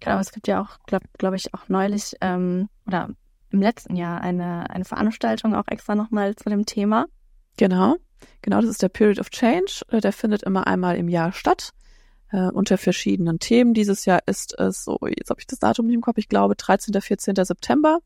Genau, 0.00 0.18
es 0.18 0.32
gibt 0.32 0.46
ja 0.46 0.60
auch, 0.60 0.78
glaube 0.86 1.06
glaub 1.18 1.34
ich, 1.34 1.54
auch 1.54 1.68
neulich 1.68 2.14
ähm, 2.20 2.68
oder 2.86 3.08
im 3.50 3.62
letzten 3.62 3.96
Jahr 3.96 4.20
eine, 4.20 4.70
eine 4.70 4.84
Veranstaltung 4.84 5.54
auch 5.54 5.66
extra 5.66 5.94
nochmal 5.94 6.36
zu 6.36 6.50
dem 6.50 6.66
Thema. 6.66 7.06
Genau, 7.56 7.96
genau, 8.42 8.60
das 8.60 8.70
ist 8.70 8.82
der 8.82 8.90
Period 8.90 9.18
of 9.18 9.30
Change. 9.30 9.80
Der 9.90 10.12
findet 10.12 10.42
immer 10.42 10.66
einmal 10.66 10.96
im 10.96 11.08
Jahr 11.08 11.32
statt 11.32 11.72
äh, 12.30 12.48
unter 12.48 12.78
verschiedenen 12.78 13.38
Themen. 13.38 13.74
Dieses 13.74 14.04
Jahr 14.04 14.20
ist 14.26 14.58
es 14.58 14.84
so, 14.84 14.98
jetzt 15.06 15.30
habe 15.30 15.40
ich 15.40 15.46
das 15.46 15.58
Datum 15.58 15.86
nicht 15.86 15.94
im 15.94 16.00
Kopf, 16.00 16.18
ich 16.18 16.28
glaube 16.28 16.54
13. 16.56 17.00
14. 17.00 17.34
September. 17.44 18.00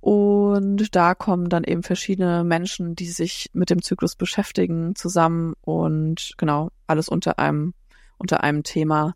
Und 0.00 0.96
da 0.96 1.14
kommen 1.14 1.50
dann 1.50 1.64
eben 1.64 1.82
verschiedene 1.82 2.42
Menschen, 2.42 2.96
die 2.96 3.10
sich 3.10 3.50
mit 3.52 3.68
dem 3.68 3.82
Zyklus 3.82 4.16
beschäftigen, 4.16 4.94
zusammen 4.94 5.52
und 5.60 6.32
genau, 6.38 6.70
alles 6.86 7.08
unter 7.08 7.38
einem, 7.38 7.74
unter 8.16 8.42
einem 8.42 8.62
Thema. 8.62 9.14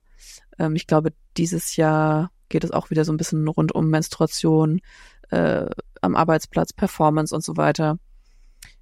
Ähm, 0.59 0.77
ich 0.77 0.87
glaube, 0.87 1.13
dieses 1.39 1.77
Jahr 1.77 2.31
geht 2.51 2.65
es 2.65 2.71
auch 2.71 2.91
wieder 2.91 3.05
so 3.05 3.13
ein 3.13 3.17
bisschen 3.17 3.49
rund 3.49 3.75
um 3.75 3.89
Menstruation, 3.89 4.83
äh, 5.31 5.67
am 6.03 6.17
Arbeitsplatz, 6.17 6.75
Performance 6.75 7.35
und 7.35 7.43
so 7.43 7.57
weiter. 7.57 7.99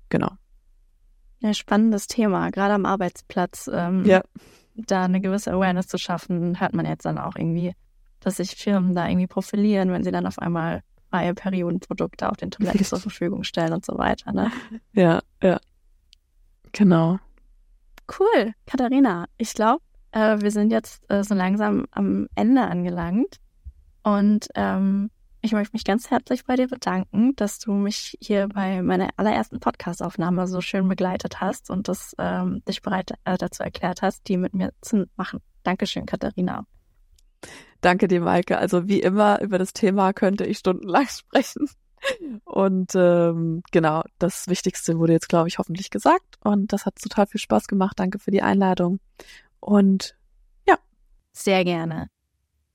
Genau. 0.09 0.33
Ja, 1.39 1.55
spannendes 1.55 2.09
Thema, 2.09 2.51
gerade 2.51 2.75
am 2.75 2.85
Arbeitsplatz. 2.85 3.71
Ähm, 3.73 4.05
ja. 4.05 4.23
Da 4.75 5.05
eine 5.05 5.21
gewisse 5.21 5.53
Awareness 5.53 5.87
zu 5.87 5.99
schaffen, 5.99 6.61
hört 6.61 6.75
man 6.75 6.87
jetzt 6.87 7.05
dann 7.05 7.19
auch 7.19 7.37
irgendwie, 7.37 7.75
dass 8.21 8.37
sich 8.37 8.57
Firmen 8.57 8.95
da 8.95 9.09
irgendwie 9.09 9.27
profilieren, 9.27 9.91
wenn 9.91 10.05
sie 10.05 10.13
dann 10.13 10.27
auf 10.27 10.39
einmal 10.39 10.83
freie 11.11 11.35
Periodenprodukte 11.35 12.31
auf 12.31 12.37
den 12.37 12.51
Toiletten 12.51 12.85
zur 12.85 12.99
Verfügung 13.01 13.45
stellen 13.45 13.73
und 13.73 13.85
so 13.85 13.99
weiter. 13.99 14.33
Ne? 14.33 14.51
Ja, 14.93 15.21
ja. 15.43 15.61
Genau. 16.73 17.19
Cool, 18.19 18.55
Katharina. 18.67 19.27
Ich 19.37 19.53
glaube, 19.53 19.83
äh, 20.13 20.41
wir 20.41 20.51
sind 20.51 20.71
jetzt 20.71 21.03
äh, 21.11 21.23
so 21.23 21.35
langsam 21.35 21.87
am 21.91 22.29
Ende 22.35 22.63
angelangt. 22.63 23.37
Und 24.03 24.49
ähm, 24.55 25.11
ich 25.43 25.53
möchte 25.53 25.75
mich 25.75 25.85
ganz 25.85 26.11
herzlich 26.11 26.45
bei 26.45 26.55
dir 26.55 26.69
bedanken, 26.69 27.35
dass 27.35 27.59
du 27.59 27.73
mich 27.73 28.17
hier 28.21 28.49
bei 28.49 28.81
meiner 28.81 29.11
allerersten 29.17 29.59
Podcastaufnahme 29.59 30.47
so 30.47 30.61
schön 30.61 30.89
begleitet 30.89 31.41
hast 31.41 31.69
und 31.69 31.89
das, 31.89 32.15
ähm, 32.19 32.63
dich 32.67 32.81
bereit 32.81 33.13
äh, 33.25 33.37
dazu 33.37 33.65
erklärt 33.65 34.03
hast, 34.03 34.29
die 34.29 34.37
mit 34.37 34.55
mir 34.55 34.73
zu 34.81 35.07
machen. 35.17 35.41
Dankeschön, 35.65 36.07
Katharina. 36.07 36.65
Danke 37.81 38.07
dir, 38.07 38.21
Maike. 38.21 38.57
Also 38.57 38.87
wie 38.87 39.01
immer, 39.01 39.41
über 39.41 39.59
das 39.59 39.73
Thema 39.73 40.13
könnte 40.13 40.45
ich 40.45 40.59
stundenlang 40.59 41.07
sprechen. 41.09 41.69
Und 42.45 42.93
ähm, 42.95 43.63
genau, 43.73 44.03
das 44.19 44.47
Wichtigste 44.47 44.99
wurde 44.99 45.13
jetzt, 45.13 45.29
glaube 45.29 45.49
ich, 45.49 45.59
hoffentlich 45.59 45.91
gesagt. 45.91 46.37
Und 46.45 46.73
das 46.73 46.87
hat 46.87 46.97
total 46.97 47.27
viel 47.27 47.41
Spaß 47.41 47.67
gemacht. 47.67 47.99
Danke 47.99 48.21
für 48.21 48.31
die 48.31 48.43
Einladung. 48.43 49.01
Und 49.59 50.17
ja. 50.69 50.77
Sehr 51.33 51.65
gerne. 51.65 52.09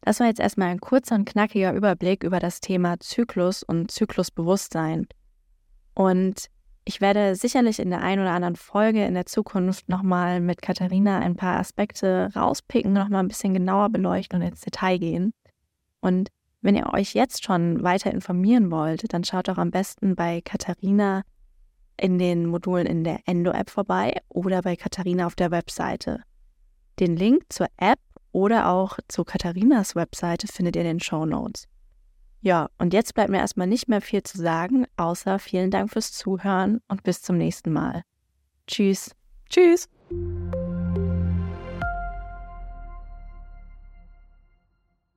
Das 0.07 0.21
war 0.21 0.27
jetzt 0.27 0.39
erstmal 0.39 0.69
ein 0.69 0.79
kurzer 0.79 1.15
und 1.15 1.25
knackiger 1.25 1.73
Überblick 1.73 2.23
über 2.23 2.39
das 2.39 2.61
Thema 2.61 2.97
Zyklus 2.97 3.61
und 3.61 3.91
Zyklusbewusstsein. 3.91 5.05
Und 5.95 6.45
Ich 6.85 7.01
werde 7.01 7.35
sicherlich 7.35 7.79
in 7.79 7.89
der 7.89 8.01
einen 8.01 8.21
oder 8.21 8.31
anderen 8.31 8.55
Folge 8.55 9.03
in 9.03 9.15
der 9.15 9.25
Zukunft 9.25 9.89
nochmal 9.89 10.39
mit 10.39 10.61
Katharina 10.61 11.19
ein 11.19 11.35
paar 11.35 11.59
Aspekte 11.59 12.29
rauspicken, 12.33 12.93
nochmal 12.93 13.21
ein 13.21 13.27
bisschen 13.27 13.53
genauer 13.53 13.89
beleuchten 13.89 14.41
und 14.41 14.47
ins 14.47 14.61
Detail 14.61 14.97
gehen. 14.97 15.33
Und 15.99 16.29
wenn 16.61 16.77
ihr 16.77 16.93
euch 16.93 17.13
jetzt 17.13 17.43
schon 17.43 17.83
weiter 17.83 18.09
informieren 18.09 18.71
wollt, 18.71 19.11
dann 19.11 19.25
schaut 19.25 19.49
doch 19.49 19.57
am 19.57 19.71
besten 19.71 20.15
bei 20.15 20.39
Katharina 20.39 21.23
in 21.99 22.17
den 22.17 22.45
Modulen 22.45 22.87
in 22.87 23.03
der 23.03 23.19
Endo-App 23.25 23.69
vorbei 23.69 24.21
oder 24.29 24.61
bei 24.61 24.77
Katharina 24.77 25.25
auf 25.25 25.35
der 25.35 25.51
Webseite. 25.51 26.21
Den 26.97 27.17
Link 27.17 27.43
zur 27.49 27.67
App 27.75 27.99
oder 28.37 28.69
auch 28.69 28.99
zu 29.07 29.23
Katharinas 29.23 29.95
Webseite 29.95 30.45
findet 30.45 30.75
ihr 30.75 30.83
in 30.83 30.87
den 30.87 30.99
Show 30.99 31.25
Notes. 31.25 31.67
Ja, 32.41 32.69
und 32.77 32.93
jetzt 32.93 33.15
bleibt 33.15 33.31
mir 33.31 33.39
erstmal 33.39 33.65
nicht 33.65 33.89
mehr 33.89 33.99
viel 33.99 34.21
zu 34.21 34.37
sagen, 34.37 34.85
außer 34.95 35.39
vielen 35.39 35.71
Dank 35.71 35.91
fürs 35.91 36.11
Zuhören 36.11 36.79
und 36.87 37.01
bis 37.01 37.23
zum 37.23 37.39
nächsten 37.39 37.73
Mal. 37.73 38.03
Tschüss. 38.67 39.15
Tschüss. 39.49 39.89